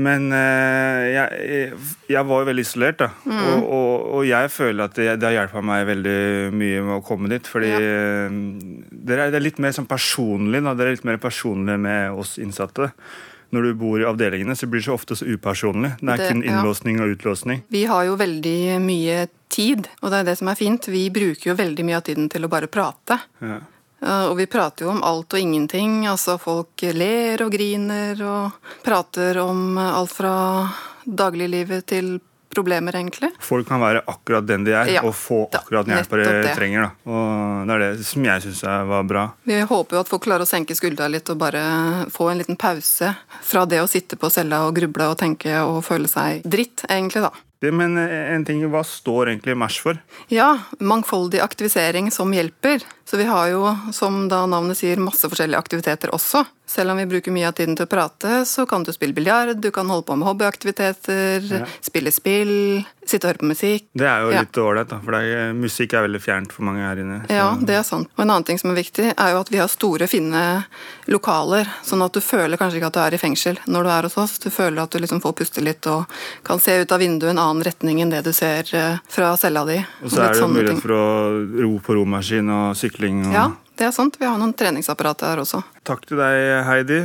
Men 0.00 0.28
eh, 0.32 1.06
jeg, 1.12 1.72
jeg 2.08 2.26
var 2.28 2.42
jo 2.42 2.48
veldig 2.48 2.64
isolert, 2.64 3.00
da. 3.02 3.08
Mm. 3.26 3.40
Og, 3.40 3.64
og, 3.76 3.94
og 4.18 4.26
jeg 4.28 4.52
føler 4.54 4.86
at 4.86 4.94
det, 4.96 5.08
det 5.20 5.28
har 5.28 5.36
hjulpet 5.38 5.66
meg 5.70 5.88
veldig 5.90 6.18
mye 6.56 6.84
med 6.86 6.94
å 6.96 7.02
komme 7.06 7.30
dit. 7.32 7.50
Fordi 7.50 7.72
eh, 7.74 8.38
dere 9.10 9.26
er, 9.26 9.34
det 9.34 9.40
er 9.40 9.46
litt 9.48 9.60
mer 9.62 9.74
sånn 9.76 9.88
personlig. 9.90 10.62
Da. 10.64 10.76
Dere 10.78 10.92
er 10.94 10.98
litt 10.98 11.08
mer 11.10 11.20
personlig 11.22 11.76
med 11.82 12.16
oss 12.22 12.38
innsatte. 12.40 12.92
Når 13.50 13.64
du 13.66 13.70
bor 13.80 13.98
i 13.98 14.06
avdelingene, 14.06 14.54
så 14.54 14.68
blir 14.70 14.78
det 14.78 14.86
så 14.86 14.94
ofte 14.94 15.16
så 15.18 15.26
upersonlig. 15.26 15.96
Det 15.98 16.12
er 16.14 16.20
Det- 16.22 16.28
kun 16.30 16.44
ja. 16.46 16.52
innlåsning 16.52 17.00
og 17.02 17.16
utlåsning. 17.16 17.64
Vi 17.74 17.84
har 17.90 18.04
jo 18.06 18.14
veldig 18.20 18.78
mye 18.84 19.24
tid, 19.50 19.88
og 20.00 20.12
det 20.12 20.20
er 20.20 20.28
det 20.30 20.36
som 20.38 20.48
er 20.52 20.54
fint. 20.60 20.86
Vi 20.86 21.08
bruker 21.10 21.50
jo 21.50 21.56
veldig 21.58 21.84
mye 21.88 21.98
av 21.98 22.04
tiden 22.06 22.28
til 22.30 22.46
å 22.46 22.50
bare 22.52 22.70
prate. 22.70 23.18
Ja. 23.42 23.58
Eh, 24.02 24.24
Og 24.30 24.36
vi 24.38 24.46
prater 24.46 24.86
jo 24.86 24.90
om 24.94 25.02
alt 25.04 25.32
og 25.34 25.40
ingenting. 25.40 26.06
Altså 26.08 26.38
folk 26.40 26.82
ler 26.96 27.42
og 27.44 27.52
griner 27.52 28.20
og 28.24 28.74
prater 28.84 29.38
om 29.44 29.76
eh, 29.78 29.94
alt 30.00 30.12
fra 30.16 30.34
dagliglivet 31.04 31.86
til 31.86 32.18
problemer, 32.50 32.96
egentlig. 32.98 33.28
Folk 33.46 33.68
kan 33.68 33.78
være 33.78 34.00
akkurat 34.10 34.46
den 34.46 34.64
de 34.66 34.72
er, 34.74 34.88
Ja, 34.90 35.02
og 35.06 35.14
få 35.14 35.44
akkurat 35.54 35.86
den 35.86 35.94
hjelpa 35.94 36.18
de 36.18 36.54
trenger. 36.56 36.82
Da. 36.82 37.12
Og 37.12 37.66
Det 37.68 37.74
er 37.76 37.84
det 37.84 38.06
som 38.08 38.24
jeg 38.26 38.42
syns 38.42 38.62
var 38.90 39.04
bra. 39.06 39.22
Vi 39.46 39.60
håper 39.60 39.96
jo 39.96 40.00
at 40.00 40.08
folk 40.10 40.24
klarer 40.24 40.42
å 40.42 40.50
senke 40.50 40.74
skuldra 40.74 41.06
litt 41.08 41.30
og 41.30 41.38
bare 41.38 41.62
få 42.10 42.30
en 42.32 42.38
liten 42.42 42.58
pause 42.58 43.12
fra 43.46 43.62
det 43.70 43.78
å 43.84 43.86
sitte 43.86 44.18
på 44.18 44.30
cella 44.34 44.64
og 44.66 44.74
gruble 44.80 45.06
og 45.12 45.18
tenke 45.22 45.60
og 45.62 45.84
føle 45.86 46.10
seg 46.10 46.42
dritt, 46.42 46.82
egentlig, 46.90 47.22
da. 47.22 47.30
Det, 47.60 47.72
men 47.76 47.96
eh, 47.98 48.34
en 48.34 48.44
ting, 48.48 48.62
hva 48.72 48.80
står 48.86 49.34
egentlig 49.34 49.56
MERS 49.60 49.80
for? 49.84 49.98
Ja, 50.32 50.54
mangfoldig 50.80 51.42
aktivisering 51.44 52.10
som 52.10 52.32
hjelper. 52.32 52.80
Så 53.04 53.18
vi 53.18 53.24
har 53.26 53.48
jo, 53.50 53.66
som 53.92 54.28
da 54.30 54.44
navnet 54.46 54.78
sier, 54.78 54.96
masse 55.02 55.26
forskjellige 55.28 55.58
aktiviteter 55.58 56.12
også. 56.14 56.44
Selv 56.70 56.92
om 56.92 57.00
vi 57.02 57.06
bruker 57.10 57.34
mye 57.34 57.48
av 57.50 57.56
tiden 57.58 57.74
til 57.76 57.84
å 57.88 57.90
prate, 57.90 58.44
så 58.46 58.62
kan 58.70 58.84
du 58.86 58.92
spille 58.94 59.12
biljard, 59.16 59.56
du 59.58 59.72
kan 59.74 59.88
holde 59.90 60.06
på 60.06 60.14
med 60.16 60.28
hobbyaktiviteter, 60.28 61.42
Ja. 61.50 61.66
spille 61.82 62.12
spill, 62.14 62.84
sitte 63.04 63.26
og 63.26 63.32
høre 63.34 63.40
på 63.42 63.48
musikk. 63.50 63.88
Det 63.98 64.06
er 64.06 64.20
jo 64.22 64.30
Ja. 64.30 64.40
litt 64.44 64.52
ålreit, 64.62 64.88
da, 64.88 65.00
for 65.02 65.14
er, 65.18 65.52
musikk 65.52 65.94
er 65.98 66.06
veldig 66.06 66.22
fjernt 66.22 66.52
for 66.52 66.62
mange 66.62 66.86
her 66.86 66.94
inne. 67.02 67.26
så- 67.26 67.34
Ja, 67.34 67.56
det 67.56 67.74
er 67.74 67.82
sant. 67.82 68.06
Og 68.16 68.22
en 68.22 68.30
annen 68.30 68.44
ting 68.46 68.58
som 68.58 68.70
er 68.70 68.76
viktig, 68.80 69.12
er 69.18 69.32
jo 69.32 69.40
at 69.40 69.48
vi 69.50 69.58
har 69.58 69.66
store, 69.66 70.06
fine 70.06 70.64
lokaler. 71.08 71.66
Sånn 71.82 72.04
at 72.04 72.12
du 72.12 72.20
føler 72.20 72.56
kanskje 72.56 72.76
ikke 72.78 72.86
at 72.86 72.92
du 72.92 73.00
er 73.00 73.14
i 73.14 73.18
fengsel 73.18 73.58
når 73.66 73.82
du 73.82 73.88
er 73.90 74.02
hos 74.02 74.16
oss. 74.16 74.38
Du 74.38 74.48
føler 74.50 74.78
at 74.84 74.90
du 74.90 75.00
liksom 75.00 75.20
får 75.20 75.34
puste 75.34 75.60
litt 75.60 75.84
og 75.88 76.06
kan 76.44 76.60
se 76.60 76.80
ut 76.82 76.92
av 76.92 77.00
vinduet 77.00 77.30
en 77.30 77.38
annen 77.38 77.49
retning 77.58 77.98
enn 78.04 78.12
det 78.14 78.22
du 78.26 78.30
ser 78.36 78.70
eh, 78.76 79.02
fra 79.10 79.32
cella 79.40 79.66
di. 79.66 79.80
Og 80.04 80.14
så 80.14 80.22
er 80.28 80.36
det 80.36 80.44
jo 80.44 80.52
mulighet 80.54 80.84
for 80.84 80.94
å 80.94 81.04
ro 81.64 81.74
på 81.82 81.98
romaskin 81.98 82.54
og 82.54 82.78
sykling. 82.78 83.24
Og... 83.26 83.34
Ja, 83.34 83.48
det 83.80 83.90
er 83.90 83.96
sant. 83.96 84.20
Vi 84.22 84.30
har 84.30 84.38
noen 84.38 84.54
treningsapparater 84.54 85.34
her 85.34 85.42
også. 85.42 85.64
Takk 85.82 86.06
til 86.06 86.22
deg, 86.22 86.40
Heidi. 86.70 87.02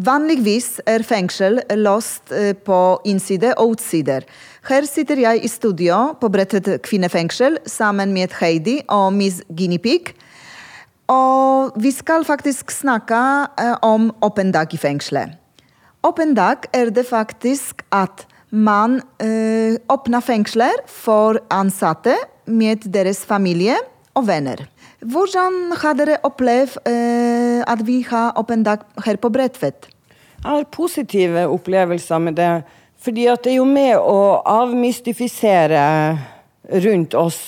Vanligvis 0.00 0.78
er 0.88 1.02
fengsel 1.04 1.58
låst 1.76 2.30
eh, 2.32 2.54
på 2.54 3.00
innside 3.08 3.50
og 3.60 3.74
utsider. 3.74 4.24
Her 4.68 4.86
sitter 4.88 5.18
jeg 5.20 5.42
i 5.44 5.50
studio 5.50 6.14
på 6.20 6.30
Bredtvet 6.32 6.78
kvinnefengsel 6.86 7.58
sammen 7.68 8.14
med 8.14 8.32
Heidi 8.38 8.78
og 8.88 9.12
Miss 9.12 9.42
Guinea 9.50 9.98
Og 11.08 11.76
vi 11.76 11.90
skal 11.90 12.24
faktisk 12.24 12.70
snakke 12.70 13.20
eh, 13.60 13.76
om 13.82 14.12
åpen 14.22 14.52
dag 14.52 14.72
i 14.72 14.80
fengselet. 14.80 15.36
Åpen 16.06 16.34
dag 16.34 16.64
er 16.72 16.90
det 16.90 17.04
faktisk 17.04 17.82
at 17.92 18.24
man 18.50 19.02
eh, 19.20 19.76
åpner 19.90 20.20
fengsler 20.20 20.80
for 20.86 21.42
ansatte 21.50 22.16
med 22.46 22.88
deres 22.88 23.24
familie 23.26 23.76
og 24.14 24.26
venner. 24.26 24.64
Hvordan 25.00 25.72
har 25.80 25.96
dere 25.96 26.18
opplevd 26.28 26.76
eh, 26.84 27.62
at 27.64 27.80
vi 27.86 28.02
har 28.04 28.36
åpen 28.36 28.64
dag 28.66 28.82
her 29.04 29.16
på 29.16 29.30
Bredtvet? 29.32 29.88
Jeg 30.40 30.44
har 30.44 30.66
positive 30.72 31.46
opplevelser 31.48 32.18
med 32.18 32.36
det. 32.36 32.62
Fordi 33.00 33.24
at 33.32 33.40
det 33.44 33.54
er 33.54 33.60
jo 33.62 33.64
med 33.64 33.96
å 33.96 34.42
avmystifisere 34.44 35.84
rundt 36.84 37.16
oss 37.16 37.40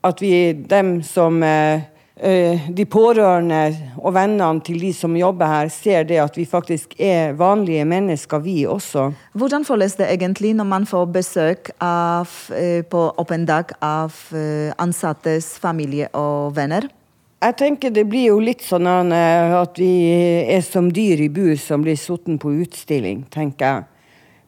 at 0.00 0.22
vi, 0.24 0.52
dem 0.54 1.02
som 1.04 1.42
eh, 1.44 1.84
De 2.20 2.84
pårørende 2.84 3.60
og 3.96 4.12
vennene 4.12 4.60
til 4.60 4.76
de 4.82 4.90
som 4.92 5.14
jobber 5.16 5.48
her, 5.48 5.70
ser 5.72 6.04
det 6.04 6.18
at 6.20 6.36
vi 6.36 6.44
faktisk 6.44 6.92
er 7.00 7.32
vanlige 7.38 7.86
mennesker, 7.88 8.42
vi 8.44 8.66
også. 8.68 9.06
Hvordan 9.32 9.64
føles 9.64 9.96
det 9.96 10.10
egentlig 10.12 10.52
når 10.58 10.68
man 10.68 10.86
får 10.86 11.06
besøk 11.14 11.70
av, 11.80 12.28
eh, 12.52 12.82
på 12.84 13.06
åpen 13.16 13.46
dag 13.48 13.72
av 13.80 14.12
eh, 14.36 14.68
ansattes 14.76 15.54
familie 15.62 16.10
og 16.12 16.56
venner? 16.56 16.90
Jeg 17.40 17.56
tenker 17.56 17.88
det 17.88 18.04
blir 18.04 18.26
jo 18.34 18.40
litt 18.44 18.60
sånn 18.60 18.84
eh, 19.16 19.54
at 19.56 19.78
vi 19.80 19.92
er 20.44 20.60
som 20.60 20.90
dyr 20.92 21.22
i 21.24 21.30
bur 21.32 21.56
som 21.56 21.80
blir 21.80 21.96
sittet 21.96 22.36
på 22.42 22.52
utstilling, 22.60 23.24
tenker 23.32 23.64
jeg. 23.64 23.86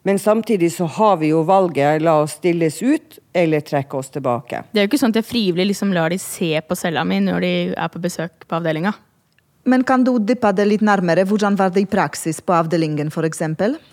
Men 0.03 0.19
samtidig 0.19 0.73
så 0.75 0.85
har 0.97 1.17
vi 1.21 1.29
jo 1.31 1.45
valget 1.47 2.03
la 2.03 2.17
oss 2.25 2.35
stilles 2.39 2.81
ut 2.83 3.19
eller 3.33 3.63
trekke 3.63 3.97
oss 3.97 4.11
tilbake. 4.11 4.65
Det 4.71 4.81
er 4.81 4.87
jo 4.87 4.91
ikke 4.91 4.99
sånn 4.99 5.15
at 5.15 5.21
jeg 5.21 5.29
frivillig 5.29 5.69
liksom 5.71 5.95
lar 5.95 6.11
de 6.11 6.19
se 6.19 6.57
på 6.59 6.75
cella 6.75 7.05
mi 7.07 7.21
når 7.23 7.45
de 7.45 7.55
er 7.71 7.91
på 7.93 8.03
besøk 8.03 8.43
på 8.47 8.59
avdelinga. 8.59 8.91
Men 9.63 9.85
kan 9.87 10.01
du 10.03 10.17
dyppe 10.19 10.49
det 10.51 10.65
litt 10.67 10.81
nærmere? 10.83 11.23
Hvordan 11.23 11.55
var 11.55 11.71
det 11.71 11.85
i 11.85 11.87
praksis 11.87 12.41
på 12.43 12.51
avdelingen 12.51 13.07
f.eks.? 13.07 13.45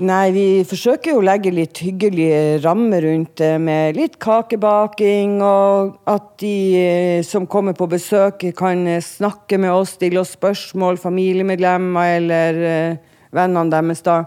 Nei, 0.03 0.25
vi 0.35 0.47
forsøker 0.67 1.13
jo 1.13 1.21
å 1.21 1.27
legge 1.29 1.53
litt 1.55 1.79
hyggelige 1.79 2.59
rammer 2.65 3.07
rundt 3.07 3.37
det, 3.39 3.53
med 3.63 3.95
litt 3.95 4.19
kakebaking, 4.19 5.39
og 5.47 5.95
at 6.11 6.27
de 6.43 6.57
eh, 6.81 7.23
som 7.27 7.47
kommer 7.47 7.79
på 7.79 7.87
besøk, 7.93 8.49
kan 8.59 8.83
eh, 8.91 8.99
snakke 8.99 9.61
med 9.63 9.71
oss, 9.71 9.95
stille 9.95 10.19
oss 10.25 10.35
spørsmål, 10.35 10.99
familiemedlemmer 10.99 12.17
eller 12.19 12.63
eh, 12.73 13.19
vennene 13.31 13.71
deres. 13.71 14.03
da. 14.03 14.25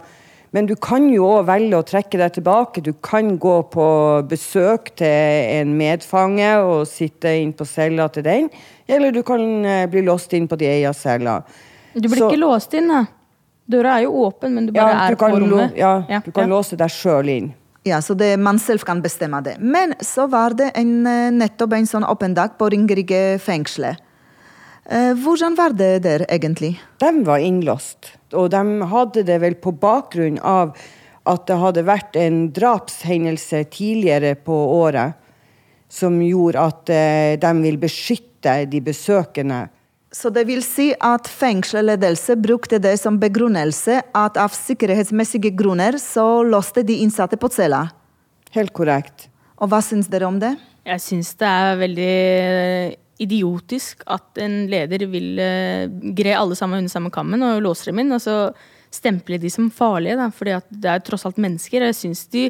Men 0.54 0.68
du 0.70 0.76
kan 0.78 1.08
jo 1.10 1.26
òg 1.26 1.48
velge 1.48 1.80
å 1.80 1.86
trekke 1.86 2.20
deg 2.22 2.34
tilbake. 2.36 2.82
Du 2.86 2.92
kan 3.02 3.32
gå 3.42 3.56
på 3.74 3.86
besøk 4.30 4.92
til 5.00 5.08
en 5.58 5.72
medfange 5.80 6.52
og 6.62 6.84
sitte 6.88 7.32
inn 7.42 7.54
på 7.58 7.66
cella 7.66 8.06
til 8.14 8.24
den, 8.28 8.50
eller 8.88 9.12
du 9.16 9.24
kan 9.26 9.42
eh, 9.66 9.88
bli 9.90 10.04
låst 10.06 10.34
inn 10.38 10.46
på 10.48 10.58
de 10.62 10.70
eia 10.70 10.94
cella. 10.94 11.40
Du 11.96 12.08
blir 12.08 12.18
Så- 12.22 12.30
ikke 12.30 12.40
låst 12.44 12.74
inn, 12.78 12.88
da. 12.94 13.06
Døra 13.70 13.98
er 13.98 14.04
jo 14.04 14.12
åpen, 14.28 14.54
men 14.54 14.66
du 14.68 14.72
bare 14.74 14.92
Ja, 14.92 15.06
er 15.08 15.10
du 15.10 15.16
kan, 15.16 15.32
på 15.32 15.40
rommet. 15.40 15.76
ja, 15.78 16.20
du 16.26 16.32
kan 16.32 16.50
låse 16.50 16.76
deg 16.78 16.90
sjøl 16.90 17.30
inn. 17.30 17.54
Ja, 17.86 17.98
så 18.00 18.16
det, 18.16 18.38
man 18.40 18.60
selv 18.60 18.84
kan 18.86 19.02
bestemme 19.02 19.42
det. 19.44 19.58
Men 19.60 19.94
så 20.02 20.30
var 20.30 20.54
det 20.54 20.72
en, 20.76 21.06
eh, 21.08 21.32
nettopp 21.32 21.74
en 21.74 21.86
sånn 21.86 22.04
åpen 22.08 22.34
dag 22.36 22.58
på 22.60 22.70
Ringerike 22.72 23.40
fengselet. 23.40 23.98
Eh, 24.90 25.14
Hvordan 25.16 25.56
var 25.56 25.70
det 25.74 26.04
der 26.04 26.26
egentlig? 26.30 26.78
De 27.00 27.24
var 27.24 27.40
innlåst, 27.40 28.12
og 28.34 28.52
de 28.54 28.90
hadde 28.92 29.24
det 29.28 29.40
vel 29.44 29.56
på 29.62 29.74
bakgrunn 29.80 30.40
av 30.40 30.76
at 31.30 31.46
det 31.48 31.60
hadde 31.60 31.86
vært 31.88 32.18
en 32.20 32.48
drapshendelse 32.56 33.64
tidligere 33.72 34.36
på 34.36 34.56
året 34.76 35.20
som 35.94 36.18
gjorde 36.24 36.60
at 36.60 36.92
eh, 36.92 37.36
de 37.40 37.52
vil 37.62 37.78
beskytte 37.80 38.64
de 38.70 38.82
besøkende. 38.84 39.68
Så 40.14 40.30
det 40.34 40.44
vil 40.46 40.62
si 40.66 40.92
at 41.02 41.30
fengselsledelse 41.30 42.36
brukte 42.42 42.78
det 42.82 42.96
som 43.02 43.18
begrunnelse 43.22 44.02
at 44.14 44.38
av 44.38 44.54
sikkerhetsmessige 44.54 45.54
grunner 45.58 45.98
så 46.02 46.44
låste 46.46 46.84
de 46.86 47.00
innsatte 47.06 47.40
på 47.40 47.50
cella. 47.54 47.88
Helt 48.54 48.74
korrekt. 48.78 49.30
Og 49.58 49.72
hva 49.72 49.82
syns 49.86 50.10
dere 50.12 50.30
om 50.30 50.38
det? 50.42 50.54
Jeg 50.86 51.02
syns 51.02 51.32
det 51.40 51.50
er 51.50 51.80
veldig 51.80 52.14
idiotisk 53.22 54.04
at 54.10 54.40
en 54.42 54.64
leder 54.72 55.06
vil 55.12 55.42
uh, 55.42 55.90
gre 56.18 56.38
alle 56.38 56.58
sammen 56.58 56.82
under 56.82 56.94
samme 56.94 57.12
kammen 57.14 57.44
og 57.46 57.62
låse 57.66 57.90
dem 57.90 58.02
inn, 58.02 58.14
og 58.16 58.24
så 58.24 58.38
stemple 58.94 59.40
de 59.42 59.50
som 59.50 59.72
farlige, 59.74 60.18
da, 60.20 60.30
fordi 60.34 60.56
at 60.56 60.66
det 60.70 60.90
er 60.92 61.04
tross 61.06 61.26
alt 61.28 61.42
mennesker. 61.42 61.86
Jeg 61.90 61.98
syns 61.98 62.26
de 62.34 62.48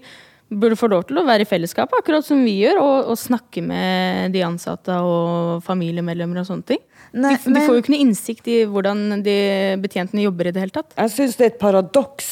burde 0.54 0.78
få 0.78 0.89
lov 0.91 1.06
til 1.10 1.17
å 1.17 1.26
være 1.26 1.45
i 1.45 1.49
fellesskap, 1.49 1.93
akkurat 1.97 2.26
som 2.26 2.43
vi 2.45 2.58
gjør, 2.60 2.82
og, 2.84 3.12
og 3.13 3.19
snakke 3.19 3.63
med 3.65 4.34
de 4.36 4.43
ansatte 4.45 4.95
og 5.02 5.63
familiemedlemmer 5.65 6.41
og 6.41 6.49
sånne 6.49 6.67
ting. 6.73 6.82
Nei, 7.13 7.36
de, 7.38 7.54
de, 7.56 7.63
får 7.63 7.78
jo 7.78 7.84
ikke 7.84 7.93
noe 7.93 8.04
innsikt 8.06 8.49
i 8.52 8.60
hvordan 8.69 9.23
de 9.26 9.38
betjentene 9.82 10.26
jobber 10.26 10.49
i 10.49 10.54
det 10.56 10.65
hele 10.65 10.76
tatt. 10.76 10.93
Jeg 10.99 11.13
syns 11.15 11.39
det 11.39 11.47
er 11.47 11.54
et 11.54 11.62
paradoks 11.62 12.32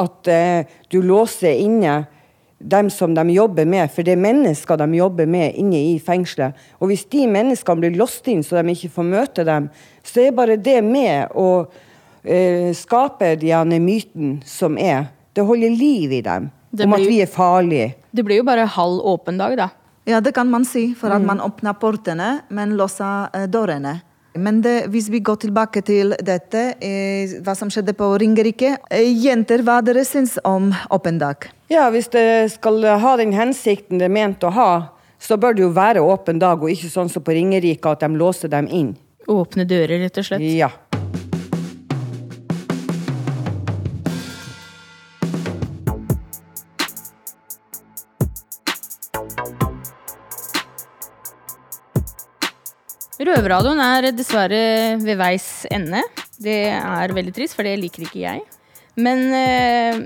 at 0.00 0.30
uh, 0.32 0.76
du 0.90 0.98
låser 1.04 1.60
inne 1.62 2.02
dem 2.64 2.88
som 2.90 3.14
de 3.14 3.24
jobber 3.34 3.66
med, 3.68 3.90
for 3.92 4.06
det 4.06 4.14
er 4.14 4.22
mennesker 4.24 4.78
de 4.80 4.96
jobber 4.96 5.28
med 5.28 5.56
inne 5.60 5.80
i 5.92 5.98
fengselet. 6.00 6.56
Og 6.80 6.88
hvis 6.90 7.04
de 7.12 7.26
menneskene 7.28 7.82
blir 7.82 7.98
låst 7.98 8.28
inn 8.32 8.44
så 8.44 8.60
de 8.60 8.72
ikke 8.72 8.92
får 8.94 9.08
møte 9.10 9.44
dem, 9.44 9.68
så 10.04 10.24
er 10.24 10.36
bare 10.36 10.56
det 10.56 10.78
med 10.86 11.34
å 11.36 11.48
eh, 12.24 12.72
skape 12.76 13.34
denne 13.42 13.80
myten 13.84 14.38
som 14.48 14.78
er. 14.80 15.10
Det 15.34 15.44
holder 15.44 15.76
liv 15.76 16.14
i 16.14 16.22
dem 16.24 16.48
blir, 16.74 16.86
om 16.86 16.96
at 16.96 17.06
vi 17.06 17.20
er 17.22 17.30
farlige. 17.30 17.92
Det 18.10 18.24
blir 18.26 18.40
jo 18.40 18.46
bare 18.46 18.66
halv 18.76 19.04
åpen 19.12 19.38
dag, 19.38 19.56
da. 19.58 19.68
Ja, 20.08 20.20
det 20.20 20.34
kan 20.36 20.50
man 20.50 20.66
si, 20.68 20.90
for 20.98 21.12
at 21.14 21.22
mm. 21.22 21.26
man 21.26 21.40
åpner 21.40 21.76
portene, 21.80 22.30
men 22.48 22.76
låser 22.76 23.30
eh, 23.32 23.46
dørene. 23.48 23.98
Men 24.34 24.62
det, 24.62 24.88
hvis 24.90 25.08
vi 25.12 25.20
går 25.22 25.36
tilbake 25.44 25.82
til 25.86 26.14
dette, 26.26 26.62
eh, 26.82 27.36
hva 27.44 27.54
som 27.54 27.70
skjedde 27.70 27.94
på 27.94 28.08
Ringerike 28.18 28.72
eh, 28.90 29.06
Jenter, 29.24 29.62
hva 29.62 29.78
dere 29.84 30.02
syns 30.06 30.34
om 30.44 30.72
åpen 30.90 31.20
dag? 31.22 31.46
Ja, 31.70 31.86
Hvis 31.90 32.10
det 32.10 32.52
skal 32.56 32.82
ha 32.82 33.16
den 33.16 33.32
hensikten 33.32 33.98
det 34.02 34.08
er 34.08 34.14
ment 34.14 34.42
å 34.42 34.50
ha, 34.50 34.70
så 35.22 35.38
bør 35.40 35.54
det 35.54 35.62
jo 35.64 35.70
være 35.74 36.02
åpen 36.02 36.42
dag, 36.42 36.60
og 36.62 36.70
ikke 36.70 36.90
sånn 36.90 37.08
som 37.08 37.22
på 37.24 37.34
Ringerike, 37.36 37.94
at 37.94 38.02
de 38.02 38.10
låser 38.18 38.50
dem 38.52 38.66
inn. 38.68 38.92
Åpne 39.30 39.64
dører, 39.64 40.02
rett 40.02 40.18
og 40.20 40.26
slett? 40.26 40.42
Ja. 40.44 40.68
Røverradioen 53.24 53.80
er 53.80 54.10
dessverre 54.12 54.58
ved 55.00 55.16
veis 55.16 55.64
ende. 55.72 56.02
Det 56.36 56.58
er 56.76 57.14
veldig 57.16 57.32
trist, 57.32 57.56
for 57.56 57.64
det 57.64 57.78
liker 57.80 58.04
ikke 58.04 58.20
jeg. 58.20 58.42
Men 59.00 59.22
eh, 59.34 60.02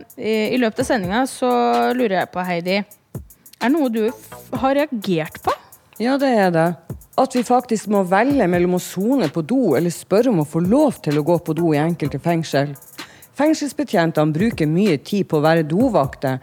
i 0.55 0.59
løpet 0.61 0.85
av 0.85 0.89
sendinga 0.89 1.25
så 1.29 1.51
lurer 1.97 2.21
jeg 2.23 2.31
på, 2.33 2.45
Heidi 2.47 2.77
Er 2.79 3.67
det 3.67 3.73
noe 3.75 3.91
du 3.93 4.05
har 4.63 4.79
reagert 4.79 5.41
på? 5.45 5.53
Ja, 5.99 6.15
det 6.21 6.31
er 6.31 6.55
det. 6.55 6.69
At 7.19 7.35
vi 7.35 7.43
faktisk 7.43 7.91
må 7.91 8.05
velge 8.07 8.47
mellom 8.47 8.77
å 8.79 8.83
sone 8.83 9.27
på 9.35 9.43
do 9.43 9.75
eller 9.75 9.91
spørre 9.91 10.31
om 10.31 10.45
å 10.45 10.47
få 10.49 10.63
lov 10.63 11.01
til 11.03 11.19
å 11.19 11.27
gå 11.27 11.41
på 11.43 11.57
do 11.59 11.73
i 11.75 11.83
enkelte 11.83 12.21
fengsel. 12.23 12.77
Fengselsbetjentene 13.39 14.35
bruker 14.35 14.71
mye 14.71 14.97
tid 15.03 15.27
på 15.27 15.41
å 15.41 15.45
være 15.45 15.67
dovakter, 15.67 16.39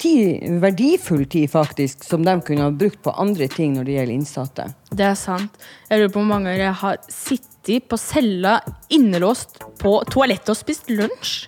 tid, 0.00 0.58
verdifull 0.62 1.26
tid, 1.30 1.50
faktisk, 1.52 2.04
som 2.06 2.24
de 2.26 2.34
kunne 2.46 2.66
ha 2.66 2.72
brukt 2.72 3.02
på 3.04 3.14
andre 3.20 3.48
ting 3.52 3.76
når 3.76 3.88
det 3.88 3.96
gjelder 3.98 4.16
innsatte. 4.16 4.66
Det 4.90 5.06
er 5.06 5.16
sant. 5.18 5.62
Jeg 5.90 6.00
lurer 6.00 6.12
på 6.14 6.22
hvor 6.22 6.30
mange 6.32 6.50
ganger 6.50 6.64
jeg 6.64 6.78
har 6.82 7.00
sittet 7.12 7.88
på 7.90 8.00
cella 8.00 8.58
innelåst 8.92 9.60
på 9.80 9.98
toalettet 10.10 10.54
og 10.54 10.58
spist 10.58 10.90
lunsj. 10.92 11.46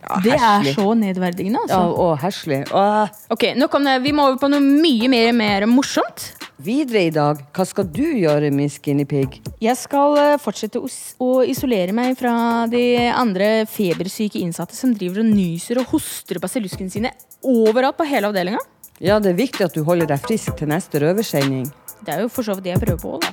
Ja, 0.00 0.20
det 0.24 0.36
er 0.36 0.68
så 0.74 0.86
nedverdigende, 0.96 1.60
altså. 1.66 1.80
Ja, 1.80 1.96
og 2.04 2.14
herselig. 2.22 2.60
Åh. 2.72 3.10
Ok, 3.32 3.50
nå 3.58 3.68
kom 3.72 3.84
det, 3.84 3.98
Vi 4.04 4.14
må 4.16 4.30
over 4.30 4.38
på 4.40 4.48
noe 4.52 4.62
mye 4.64 5.10
mer, 5.12 5.32
mer 5.36 5.66
morsomt. 5.68 6.30
Videre 6.60 7.06
i 7.08 7.12
dag, 7.12 7.38
hva 7.56 7.64
skal 7.64 7.86
du 7.88 8.02
gjøre, 8.04 8.50
min 8.52 8.68
skinny 8.68 9.06
Pig? 9.08 9.38
Jeg 9.64 9.76
skal 9.80 10.16
eh, 10.20 10.34
fortsette 10.40 10.80
å 10.80 11.30
isolere 11.48 11.94
meg 11.96 12.18
fra 12.20 12.66
de 12.68 12.82
andre 13.08 13.64
febersyke 13.70 14.42
innsatte 14.42 14.76
som 14.76 14.92
driver 14.92 15.22
og 15.22 15.30
nyser 15.30 15.80
og 15.80 15.88
hoster 15.94 16.40
på 16.42 16.50
celluskene 16.52 16.92
sine 16.92 17.14
overalt 17.40 17.96
på 17.96 18.08
hele 18.08 18.28
avdelinga. 18.28 18.60
Ja, 19.00 19.16
det 19.24 19.32
er 19.32 19.38
viktig 19.40 19.64
at 19.64 19.76
du 19.76 19.80
holder 19.86 20.10
deg 20.10 20.20
frisk 20.26 20.58
til 20.60 20.68
neste 20.68 21.00
røversending. 21.00 21.70
Det 22.04 22.12
er 22.12 22.26
jo 22.26 22.32
for 22.32 22.44
så 22.44 22.58
vidt 22.58 22.68
det 22.68 22.74
jeg 22.74 22.84
prøver 22.84 23.00
på, 23.00 23.16
da. 23.24 23.32